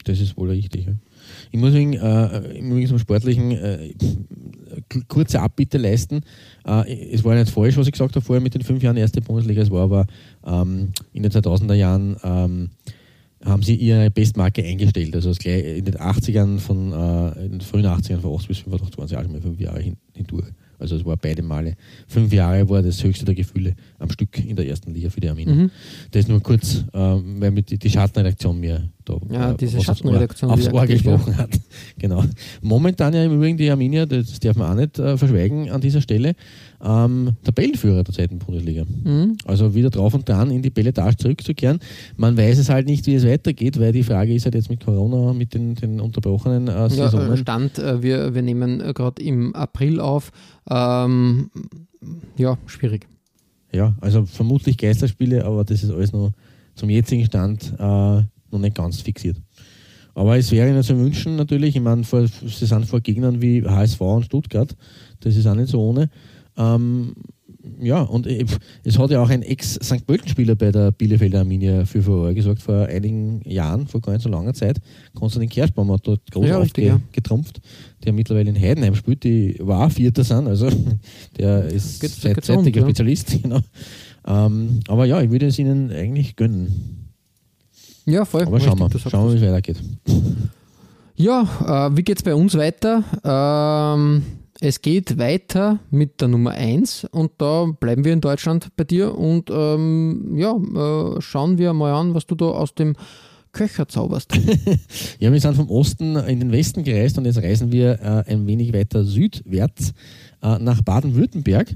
[0.04, 0.86] Das ist wohl richtig.
[0.86, 0.92] Ja.
[1.50, 3.94] Ich muss wegen, äh, im Übrigen zum Sportlichen äh,
[5.08, 6.22] kurze Abbitte leisten.
[6.66, 9.20] Äh, es war nicht falsch, was ich gesagt habe vorher mit den fünf Jahren erste
[9.20, 9.62] Bundesliga.
[9.62, 10.06] Es war aber
[10.46, 12.70] ähm, in den 2000er Jahren ähm,
[13.44, 15.14] haben sie ihre Bestmarke eingestellt.
[15.14, 19.08] Also in den 80ern von, äh, in den frühen 80ern von 8 bis 85 waren
[19.08, 20.46] sie auch schon mal fünf Jahre hin, hindurch.
[20.78, 21.74] Also es war beide Male.
[22.06, 25.28] Fünf Jahre war das höchste der Gefühle am Stück in der ersten Liga für die
[25.28, 25.54] Arminia.
[25.54, 25.70] Mhm.
[26.10, 30.50] Das nur kurz, ähm, weil mir die, die Schattenredaktion mir da Ja, äh, diese Schattenredaktion,
[30.50, 31.50] aufs Ohr aktiv, gesprochen hat.
[31.98, 32.22] Genau.
[32.60, 36.00] Momentan ja im Übrigen die Arminia, das darf man auch nicht äh, verschweigen an dieser
[36.02, 36.34] Stelle,
[36.84, 38.84] ähm, Tabellenführer der zweiten Bundesliga.
[38.84, 39.36] Mhm.
[39.46, 41.78] Also wieder drauf und dran in die Belletage zurückzukehren.
[42.16, 44.84] Man weiß es halt nicht, wie es weitergeht, weil die Frage ist halt jetzt mit
[44.84, 47.32] Corona, mit den, den unterbrochenen äh, Ja, Saisonen.
[47.32, 50.30] äh, Stand, äh, wir, wir nehmen äh, gerade im April auf.
[50.68, 51.50] Ähm,
[52.36, 53.06] ja, schwierig.
[53.72, 56.32] Ja, also vermutlich Geisterspiele, aber das ist alles noch
[56.74, 58.22] zum jetzigen Stand äh,
[58.56, 59.36] noch nicht ganz fixiert.
[60.14, 63.62] Aber es wäre ihnen zu wünschen natürlich, ich meine, vor, sie sind vor Gegnern wie
[63.62, 64.74] HSV und Stuttgart,
[65.20, 66.08] das ist auch nicht so ohne.
[66.56, 67.12] Ähm,
[67.80, 68.44] ja, und äh,
[68.84, 70.06] es hat ja auch ein Ex-St.
[70.06, 74.28] Pölten-Spieler bei der Bielefelder Arminia für Furore gesorgt, vor einigen Jahren, vor gar nicht so
[74.30, 74.80] langer Zeit.
[75.14, 76.94] Konstantin Kerschbaum hat dort groß Ja, richtig, ja.
[76.94, 77.60] aufgetrumpft,
[78.04, 80.70] der mittlerweile in Heidenheim spielt, die war Vierter sind, also
[81.38, 82.86] der ist Geht's- seit, geht's zeitiger ja.
[82.86, 83.60] Spezialist, genau.
[84.26, 87.05] Ähm, aber ja, ich würde es ihnen eigentlich gönnen.
[88.06, 88.44] Ja, voll.
[88.44, 89.82] Aber schauen wir, schauen wir, wie es weitergeht.
[91.16, 93.02] Ja, äh, wie geht es bei uns weiter?
[93.24, 94.22] Ähm,
[94.60, 99.16] es geht weiter mit der Nummer 1 und da bleiben wir in Deutschland bei dir
[99.18, 102.96] und ähm, ja, äh, schauen wir mal an, was du da aus dem
[103.52, 104.32] Köcher zauberst.
[105.18, 108.46] Ja, wir sind vom Osten in den Westen gereist und jetzt reisen wir äh, ein
[108.46, 109.94] wenig weiter südwärts
[110.42, 111.74] äh, nach Baden-Württemberg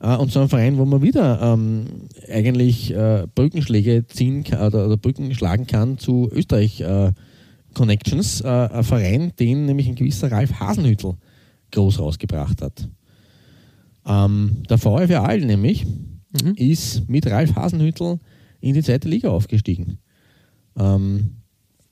[0.00, 1.86] äh, und zu einem Verein, wo man wieder ähm,
[2.30, 7.12] eigentlich äh, Brückenschläge ziehen kann, oder, oder Brücken schlagen kann zu Österreich äh,
[7.74, 11.14] Connections, äh, ein Verein, den nämlich ein gewisser Ralf Hasenhüttl
[11.72, 12.88] groß rausgebracht hat.
[14.06, 15.86] Ähm, der VfR Aal nämlich
[16.32, 16.54] Mhm.
[16.56, 18.18] ist mit Ralf Hasenhüttl
[18.60, 19.98] in die zweite Liga aufgestiegen.
[20.76, 21.36] Ähm,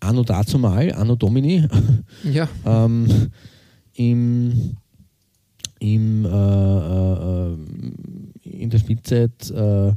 [0.00, 1.66] anno dazu mal, anno Domini,
[2.32, 3.30] ja, ähm,
[3.94, 4.76] im,
[5.78, 9.92] im, äh, äh, äh, in der Spielzeit äh,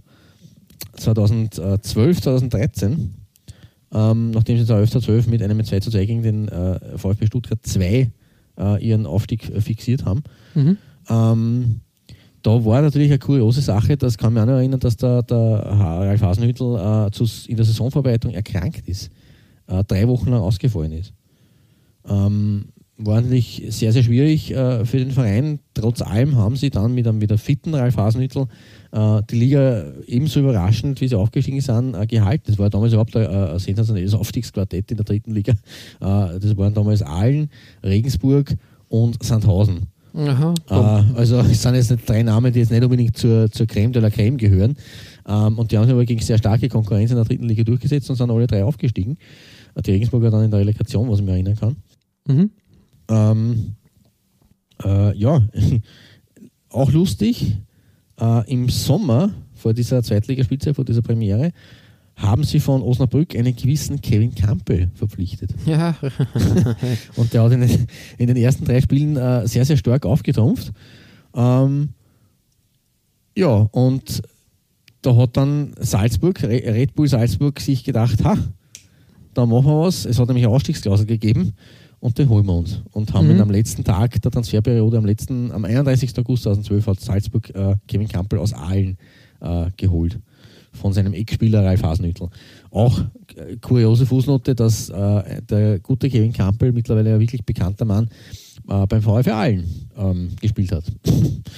[0.95, 3.13] 2012, 2013,
[3.93, 5.01] ähm, nachdem sie 11.
[5.01, 8.11] 12 mit einem 2 zu 2 gegen den äh, VfB Stuttgart 2
[8.57, 10.23] äh, ihren Aufstieg fixiert haben.
[10.55, 10.77] mhm.
[11.09, 11.81] Ähm,
[12.41, 15.37] da war natürlich eine kuriose Sache, das kann mich auch noch erinnern, dass der, der
[15.37, 19.11] Ralf Hasenhüttl äh, zu, in der Saisonvorbereitung erkrankt ist,
[19.67, 21.13] äh, drei Wochen lang ausgefallen ist.
[22.07, 22.69] Ähm,
[23.01, 25.59] war natürlich sehr, sehr schwierig äh, für den Verein.
[25.73, 28.45] Trotz allem haben sie dann mit einem wieder fitten Ralf Hasenhüttl
[28.91, 32.43] äh, die Liga ebenso überraschend, wie sie aufgestiegen sind, äh, gehalten.
[32.47, 35.53] Das war damals überhaupt ein, ein sensationelles Aufstiegsquartett in der dritten Liga.
[35.53, 37.49] Äh, das waren damals Aalen,
[37.83, 38.53] Regensburg
[38.89, 39.87] und Sandhausen.
[40.13, 40.73] Aha, Äh,
[41.19, 44.01] also es sind jetzt nicht drei Namen, die jetzt nicht unbedingt zur, zur Creme de
[44.01, 44.75] la Creme gehören.
[45.27, 48.09] Ähm, und die haben sich aber gegen sehr starke Konkurrenz in der dritten Liga durchgesetzt
[48.09, 49.17] und sind alle drei aufgestiegen.
[49.75, 51.75] Äh, Die Regensburger dann in der Relegation, was ich mich erinnern kann.
[52.27, 52.49] mhm.
[53.09, 53.75] Ähm,
[54.83, 55.41] äh, ja,
[56.69, 57.57] auch lustig,
[58.19, 61.51] äh, im Sommer vor dieser Zweitligaspitze, vor dieser Premiere,
[62.15, 65.51] haben sie von Osnabrück einen gewissen Kevin Campbell verpflichtet.
[65.65, 65.95] ja,
[67.15, 67.87] Und der hat in den,
[68.17, 70.71] in den ersten drei Spielen äh, sehr, sehr stark aufgetrumpft.
[71.33, 71.89] Ähm,
[73.37, 74.21] ja, und
[75.01, 78.37] da hat dann Salzburg, Re- Red Bull Salzburg, sich gedacht, ha,
[79.33, 80.03] da machen wir was.
[80.05, 81.53] Es hat nämlich eine Ausstiegsklausel gegeben
[81.99, 82.81] und den holen wir uns.
[82.91, 83.35] Und haben Mhm.
[83.35, 86.17] ihn am letzten Tag der Transferperiode, am letzten, am 31.
[86.19, 88.97] August 2012 hat Salzburg äh, Kevin Campbell aus Aalen
[89.41, 90.19] äh, geholt.
[90.71, 92.29] Von seinem Eckspieler Ralf Hasenhüttl.
[92.69, 92.99] Auch
[93.35, 98.07] äh, kuriose Fußnote, dass äh, der gute Kevin Campbell, mittlerweile ein wirklich bekannter Mann,
[98.69, 99.65] äh, beim VfR Aalen
[99.97, 100.83] ähm, gespielt hat.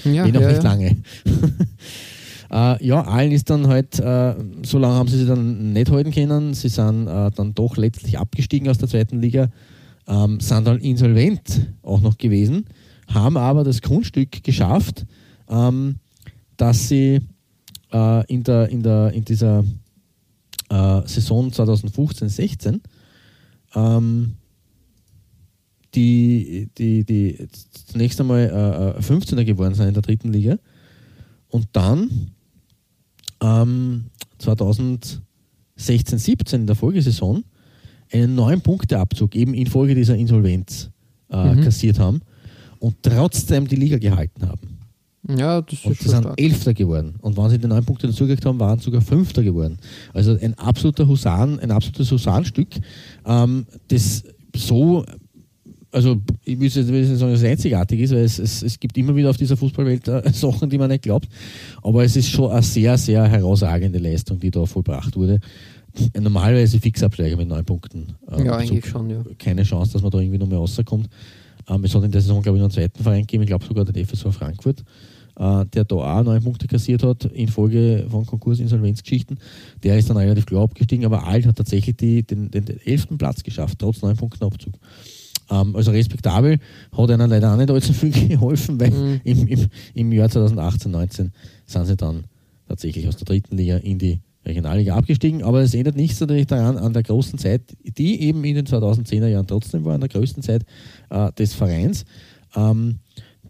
[0.05, 0.69] ja, eh noch ja, nicht ja.
[0.69, 0.97] lange.
[2.51, 4.33] äh, ja, Aalen ist dann halt, äh,
[4.63, 6.53] so lange haben sie sich dann nicht halten können.
[6.53, 9.49] Sie sind äh, dann doch letztlich abgestiegen aus der zweiten Liga,
[10.07, 12.65] ähm, sind dann insolvent auch noch gewesen,
[13.07, 15.05] haben aber das Grundstück geschafft,
[15.49, 15.97] ähm,
[16.57, 17.19] dass sie
[17.91, 19.63] äh, in, der, in, der, in dieser
[20.69, 22.79] äh, Saison 2015-16
[23.75, 24.35] ähm,
[25.93, 27.47] die, die, die
[27.87, 30.57] zunächst einmal äh, 15er geworden sind in der dritten Liga.
[31.49, 32.31] Und dann
[33.41, 34.05] ähm,
[34.37, 35.21] 2016,
[35.77, 37.43] 17 in der Folgesaison
[38.11, 40.89] einen neuen Punkteabzug eben infolge dieser Insolvenz
[41.29, 41.61] äh, Mhm.
[41.61, 42.21] kassiert haben
[42.79, 44.77] und trotzdem die Liga gehalten haben.
[45.37, 46.41] ja, das Und ist sie schon sind stark.
[46.41, 47.15] Elfter geworden.
[47.21, 49.77] Und wenn sie die neun Punkte dazugekriegt haben, waren sie sogar Fünfter geworden.
[50.13, 52.67] Also ein absoluter Husaren, ein absolutes Husarenstück,
[53.25, 54.23] ähm, das
[54.55, 55.05] so,
[55.93, 58.97] also ich will jetzt nicht sagen, dass es einzigartig ist, weil es, es, es gibt
[58.97, 61.27] immer wieder auf dieser Fußballwelt äh, Sachen, die man nicht glaubt.
[61.83, 65.39] Aber es ist schon eine sehr, sehr herausragende Leistung, die da vollbracht wurde.
[66.19, 68.15] Normalerweise Fixabsteiger mit neun Punkten.
[68.29, 68.71] äh, Ja, Abzug.
[68.71, 69.23] eigentlich schon, ja.
[69.37, 71.09] Keine Chance, dass man da irgendwie noch mehr rauskommt.
[71.67, 73.65] Ähm, es hat in der Saison, glaube ich, noch einen zweiten Verein gegeben, ich glaube
[73.65, 74.83] sogar der FSV Frankfurt,
[75.37, 79.37] äh, der da auch neun Punkte kassiert hat infolge von Konkurs-Insolvenzgeschichten.
[79.83, 83.17] Der ist dann relativ klar abgestiegen, aber Alt hat tatsächlich die, den, den, den elften
[83.17, 84.73] Platz geschafft, trotz neun Punkten Abzug.
[85.49, 86.59] Ähm, also respektabel,
[86.97, 89.21] hat einer leider auch nicht allzu viel geholfen, weil mhm.
[89.23, 91.31] im, im, im Jahr 2018, 19
[91.65, 92.23] sind sie dann
[92.67, 96.77] tatsächlich aus der dritten Liga in die Regionalliga abgestiegen, aber es ändert nichts natürlich daran
[96.77, 100.41] an der großen Zeit, die eben in den 2010er Jahren trotzdem war, an der größten
[100.41, 100.63] Zeit
[101.09, 102.05] äh, des Vereins,
[102.55, 102.99] ähm,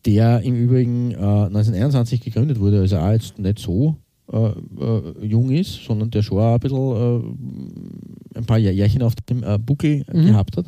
[0.05, 3.95] der im Übrigen äh, 1921 gegründet wurde, also auch jetzt nicht so
[4.31, 9.13] äh, äh, jung ist, sondern der schon auch ein bisschen äh, ein paar Jährchen auf
[9.15, 10.27] dem äh, Buckel mhm.
[10.27, 10.65] gehabt hat.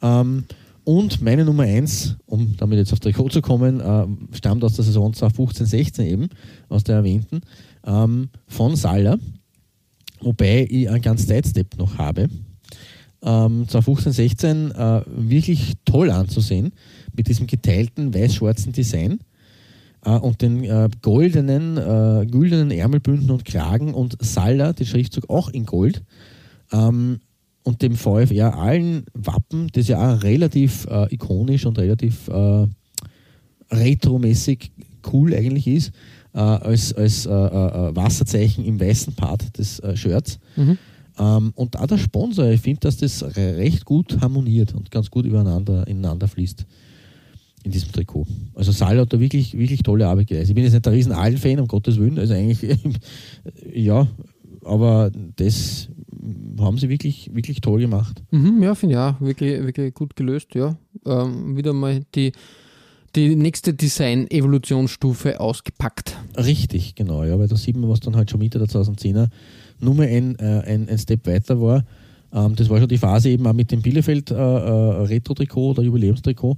[0.00, 0.44] Ähm,
[0.84, 3.80] und meine Nummer 1, um damit jetzt auf Trikot zu kommen,
[4.32, 6.28] stammt aus der Saison 2015-16 eben,
[6.68, 7.40] aus der erwähnten,
[7.86, 9.18] ähm, von Saller
[10.20, 12.28] wobei ich einen ganz Sidestep noch habe.
[13.22, 16.72] Ähm, 2015, 16 äh, wirklich toll anzusehen
[17.16, 19.20] mit diesem geteilten weiß-schwarzen Design
[20.04, 25.48] äh, und den äh, goldenen, äh, güldenen Ärmelbünden und Kragen und Salla, den Schriftzug auch
[25.48, 26.02] in Gold.
[26.72, 27.20] Ähm,
[27.62, 32.66] und dem VfR allen Wappen, das ja auch relativ äh, ikonisch und relativ äh,
[33.70, 34.70] retromäßig
[35.10, 35.92] cool eigentlich ist,
[36.34, 40.40] äh, als, als äh, äh, Wasserzeichen im weißen Part des Shirts.
[40.56, 40.78] Mhm.
[41.16, 45.26] Ähm, und da der Sponsor, ich finde, dass das recht gut harmoniert und ganz gut
[45.26, 46.66] übereinander ineinander fließt
[47.62, 48.26] in diesem Trikot.
[48.54, 50.50] Also Sal hat da wirklich, wirklich tolle Arbeit geleistet.
[50.50, 52.78] Ich bin jetzt nicht der riesen Allen-Fan, um Gottes Willen, also eigentlich,
[53.72, 54.06] ja,
[54.64, 55.88] aber das
[56.58, 58.22] haben sie wirklich, wirklich toll gemacht.
[58.32, 60.76] Mhm, ja, finde ich auch, wirklich, wirklich gut gelöst, ja.
[61.06, 62.32] Ähm, wieder mal die
[63.14, 66.16] die nächste Design-Evolutionsstufe ausgepackt.
[66.36, 69.28] Richtig, genau, ja, weil da sieht man, was dann halt schon Mitte der 2010er
[69.80, 71.84] Nummer ein, äh, ein, ein Step weiter war.
[72.32, 75.82] Ähm, das war schon die Phase eben auch mit dem Bielefeld äh, äh, Retro-Trikot oder
[75.82, 76.56] Jubiläumstrikot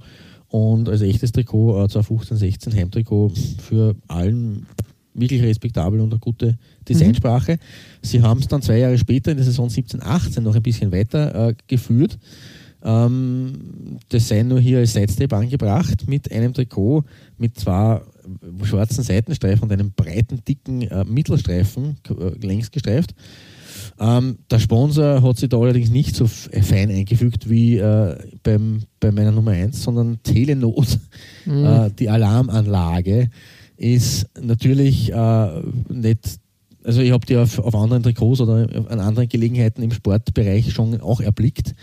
[0.49, 4.65] und als echtes Trikot äh, 2015, 16 Heimtrikot für allen
[5.13, 6.57] wirklich respektabel und eine gute
[6.87, 7.53] Designsprache.
[7.53, 7.57] Mhm.
[8.01, 10.91] Sie haben es dann zwei Jahre später in der Saison 17, 18 noch ein bisschen
[10.91, 12.17] weiter äh, geführt
[12.83, 17.03] ähm, das sei nur hier als Sidestep angebracht mit einem Trikot
[17.37, 18.01] mit zwei
[18.63, 23.13] schwarzen Seitenstreifen und einem breiten, dicken äh, Mittelstreifen, äh, längs gestreift.
[23.99, 29.11] Ähm, der Sponsor hat sich da allerdings nicht so fein eingefügt wie äh, beim, bei
[29.11, 30.99] meiner Nummer 1, sondern Telenot,
[31.45, 31.65] mhm.
[31.65, 33.29] äh, die Alarmanlage,
[33.77, 36.39] ist natürlich äh, nicht
[36.83, 41.01] also ich habe die auf, auf anderen Trikots oder an anderen Gelegenheiten im Sportbereich schon
[41.01, 41.75] auch erblickt.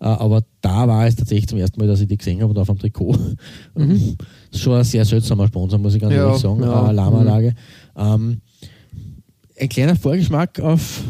[0.00, 2.58] Äh, aber da war es tatsächlich zum ersten Mal, dass ich die gesehen habe und
[2.58, 3.16] auf dem Trikot.
[3.74, 4.16] Mhm.
[4.52, 6.62] Schon ein sehr seltsamer Sponsor, muss ich ganz ja, ehrlich sagen.
[6.62, 6.82] Ja.
[6.82, 7.54] Alarmanlage.
[7.96, 8.02] Mhm.
[8.02, 8.40] Ähm,
[9.58, 11.02] ein kleiner Vorgeschmack auf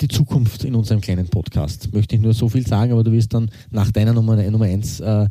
[0.00, 1.92] die Zukunft in unserem kleinen Podcast.
[1.92, 5.00] Möchte ich nur so viel sagen, aber du wirst dann nach deiner Nummer, Nummer 1
[5.00, 5.28] äh,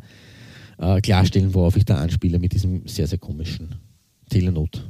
[0.78, 3.74] äh, klarstellen, worauf ich da anspiele mit diesem sehr, sehr komischen
[4.28, 4.88] Telenot.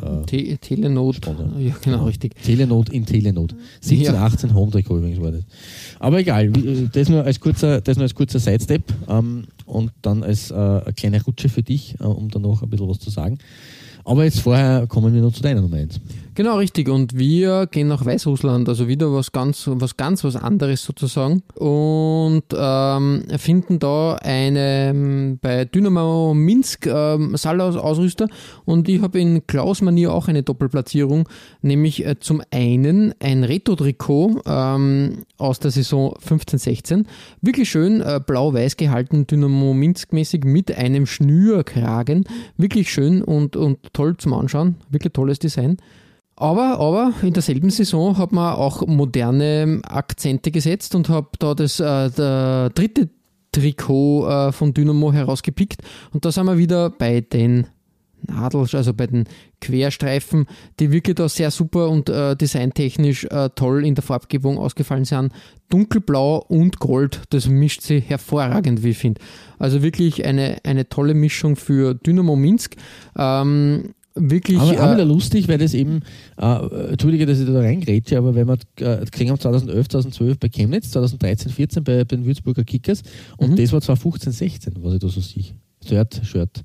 [0.00, 1.20] Äh, Telenot.
[1.58, 2.34] Ja, genau, richtig.
[2.42, 3.54] Telenot in Telenot.
[3.80, 4.24] 17, ja.
[4.24, 5.44] 18 Home Trikot übrigens war das.
[6.00, 10.22] Aber egal, äh, das nur als kurzer, das nur als kurzer Sidestep ähm, und dann
[10.22, 13.10] als äh, eine kleine Rutsche für dich, äh, um dann noch ein bisschen was zu
[13.10, 13.38] sagen.
[14.04, 15.98] Aber jetzt vorher kommen wir noch zu deiner Nummer 1.
[16.36, 16.88] Genau, richtig.
[16.88, 21.44] Und wir gehen nach Weißrussland, also wieder was ganz, was ganz was anderes sozusagen.
[21.54, 28.26] Und ähm, finden da eine ähm, bei Dynamo Minsk ähm, Saal-Ausrüster.
[28.64, 31.28] Und ich habe in Klaus-Manier auch eine Doppelplatzierung,
[31.62, 37.04] nämlich äh, zum einen ein Retro-Trikot ähm, aus der Saison 15-16.
[37.42, 42.24] Wirklich schön äh, blau-weiß gehalten, Dynamo Minsk-mäßig mit einem Schnürkragen.
[42.56, 44.74] Wirklich schön und, und toll zum Anschauen.
[44.90, 45.76] Wirklich tolles Design.
[46.36, 51.78] Aber, aber in derselben Saison hat man auch moderne Akzente gesetzt und habe da das
[51.78, 53.08] äh, dritte
[53.52, 55.82] Trikot äh, von Dynamo herausgepickt.
[56.12, 57.68] Und da sind wir wieder bei den
[58.26, 59.24] Nadel, also bei den
[59.60, 60.46] Querstreifen,
[60.80, 65.32] die wirklich da sehr super und äh, designtechnisch äh, toll in der Farbgebung ausgefallen sind.
[65.68, 69.20] Dunkelblau und Gold, das mischt sie hervorragend, wie ich finde.
[69.58, 72.76] Also wirklich eine, eine tolle Mischung für Dynamo Minsk.
[73.16, 74.58] Ähm, wirklich.
[74.58, 76.00] Aber äh, wieder lustig, weil das eben,
[76.36, 80.48] äh, entschuldige, dass ich da reingrätsche, aber wenn wir äh, gesehen haben 2011, 2012 bei
[80.48, 83.02] Chemnitz, 2013, 14 bei, bei den Würzburger Kickers
[83.36, 83.56] und mhm.
[83.56, 85.44] das war 2015, 16, was ich da so sehe.
[85.86, 86.62] Third Shirt.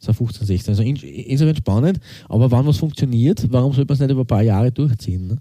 [0.00, 0.72] 2015, 16.
[0.72, 4.26] Also in, insofern spannend, aber wann was funktioniert, warum sollte man es nicht über ein
[4.26, 5.26] paar Jahre durchziehen?
[5.26, 5.38] Ne?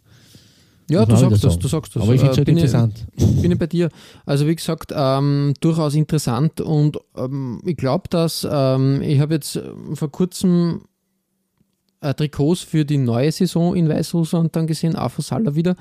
[0.89, 2.04] Ja, du sagst, das, du sagst das.
[2.04, 3.06] Aber ich finde es halt interessant.
[3.16, 3.89] Ich, bin ich bei dir.
[4.26, 9.60] Also wie gesagt, ähm, durchaus interessant und ähm, ich glaube, dass ähm, ich habe jetzt
[9.93, 10.82] vor kurzem
[12.02, 15.76] äh, Trikots für die neue Saison in Weißrussland dann gesehen, auch von Salah wieder.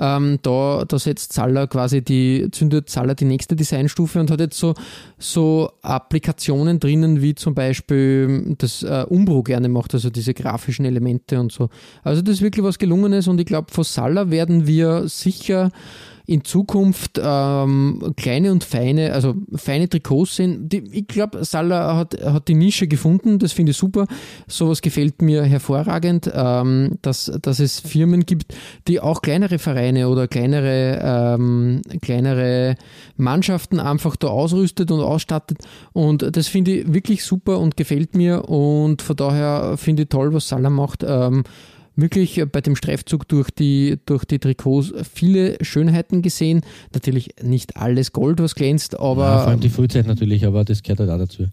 [0.00, 4.56] Ähm, da, da setzt Zaller quasi die, zündet Zaller die nächste Designstufe und hat jetzt
[4.56, 4.74] so,
[5.18, 11.40] so Applikationen drinnen, wie zum Beispiel das äh, Umbro gerne macht, also diese grafischen Elemente
[11.40, 11.68] und so.
[12.04, 15.72] Also das ist wirklich was Gelungenes und ich glaube, von Saller werden wir sicher
[16.28, 20.68] in Zukunft ähm, kleine und feine, also feine Trikots sehen.
[20.68, 24.06] Die, ich glaube, Salah hat, hat die Nische gefunden, das finde ich super.
[24.46, 28.54] Sowas gefällt mir hervorragend, ähm, dass, dass es Firmen gibt,
[28.88, 32.76] die auch kleinere Vereine oder kleinere, ähm, kleinere
[33.16, 35.60] Mannschaften einfach da ausrüstet und ausstattet.
[35.94, 38.50] Und das finde ich wirklich super und gefällt mir.
[38.50, 41.06] Und von daher finde ich toll, was Salah macht.
[41.08, 41.44] Ähm,
[41.98, 46.62] wirklich bei dem Streifzug durch die, durch die Trikots viele Schönheiten gesehen.
[46.94, 49.24] Natürlich nicht alles Gold, was glänzt, aber.
[49.24, 51.46] Ja, vor allem die Frühzeit natürlich, aber das gehört halt auch dazu.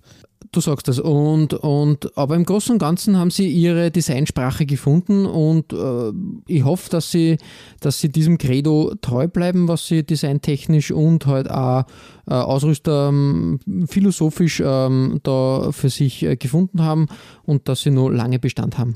[0.51, 0.99] Du sagst das.
[0.99, 6.11] Und, und, aber im Großen und Ganzen haben sie ihre Designsprache gefunden und äh,
[6.47, 7.37] ich hoffe, dass sie,
[7.81, 11.83] dass sie diesem Credo treu bleiben, was sie designtechnisch und halt auch
[12.27, 17.07] äh, Ausrüster ähm, philosophisch ähm, da für sich äh, gefunden haben
[17.43, 18.95] und dass sie nur lange Bestand haben.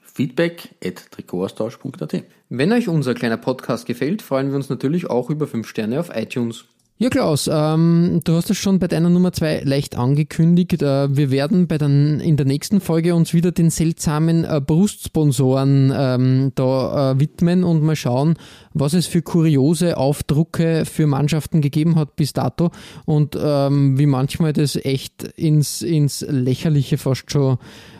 [0.13, 1.09] feedback at.
[2.49, 6.09] Wenn euch unser kleiner Podcast gefällt, freuen wir uns natürlich auch über 5 Sterne auf
[6.13, 6.65] iTunes.
[7.01, 10.83] Ja, Klaus, ähm, du hast es schon bei deiner Nummer 2 leicht angekündigt.
[10.83, 15.91] Äh, wir werden bei den, in der nächsten Folge uns wieder den seltsamen äh, Brustsponsoren
[15.97, 18.35] ähm, da äh, widmen und mal schauen,
[18.75, 22.69] was es für kuriose Aufdrucke für Mannschaften gegeben hat bis dato
[23.05, 27.57] und ähm, wie manchmal das echt ins, ins Lächerliche fast schon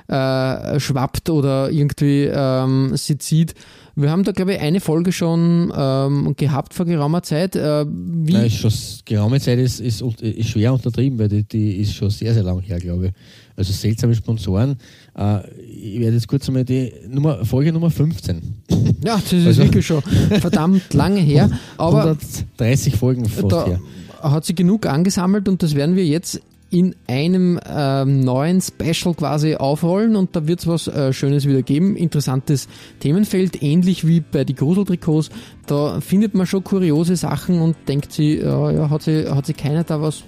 [0.10, 3.56] äh, schwappt oder irgendwie ähm, sie zieht.
[4.02, 7.56] Wir haben da, glaube ich, eine Folge schon ähm, gehabt vor geraumer Zeit.
[7.56, 8.72] Äh, wie Nein, ist schon,
[9.06, 12.60] geraume Zeit ist, ist, ist schwer untertrieben, weil die, die ist schon sehr, sehr lang
[12.62, 13.14] her, glaube ich.
[13.56, 14.78] Also seltsame Sponsoren.
[15.16, 15.40] Äh,
[15.70, 18.42] ich werde jetzt kurz einmal die Nummer, Folge Nummer 15.
[19.04, 21.50] Ja, das ist also, wirklich schon verdammt lange her.
[21.78, 23.80] Aber 130 Folgen vorher.
[24.22, 26.40] Da hat sie genug angesammelt und das werden wir jetzt
[26.72, 31.62] in einem äh, neuen Special quasi aufrollen und da wird es was äh, Schönes wieder
[31.62, 31.98] geben.
[31.98, 32.70] Interessantes
[33.02, 35.30] Themenfeld, ähnlich wie bei die Gruseltrikots.
[35.68, 39.54] Da findet man schon kuriose Sachen und denkt sie, ja, ja, hat sie, hat sie
[39.54, 40.24] keiner da was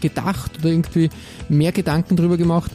[0.00, 1.10] gedacht oder irgendwie
[1.50, 2.70] mehr Gedanken drüber gemacht.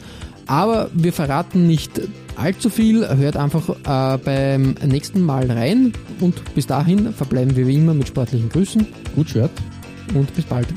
[0.46, 2.00] Aber wir verraten nicht
[2.36, 3.08] allzu viel.
[3.08, 8.06] Hört einfach äh, beim nächsten Mal rein und bis dahin verbleiben wir wie immer mit
[8.06, 8.86] sportlichen Grüßen.
[9.16, 9.50] Gut Shirt.
[10.14, 10.68] Und bis bald.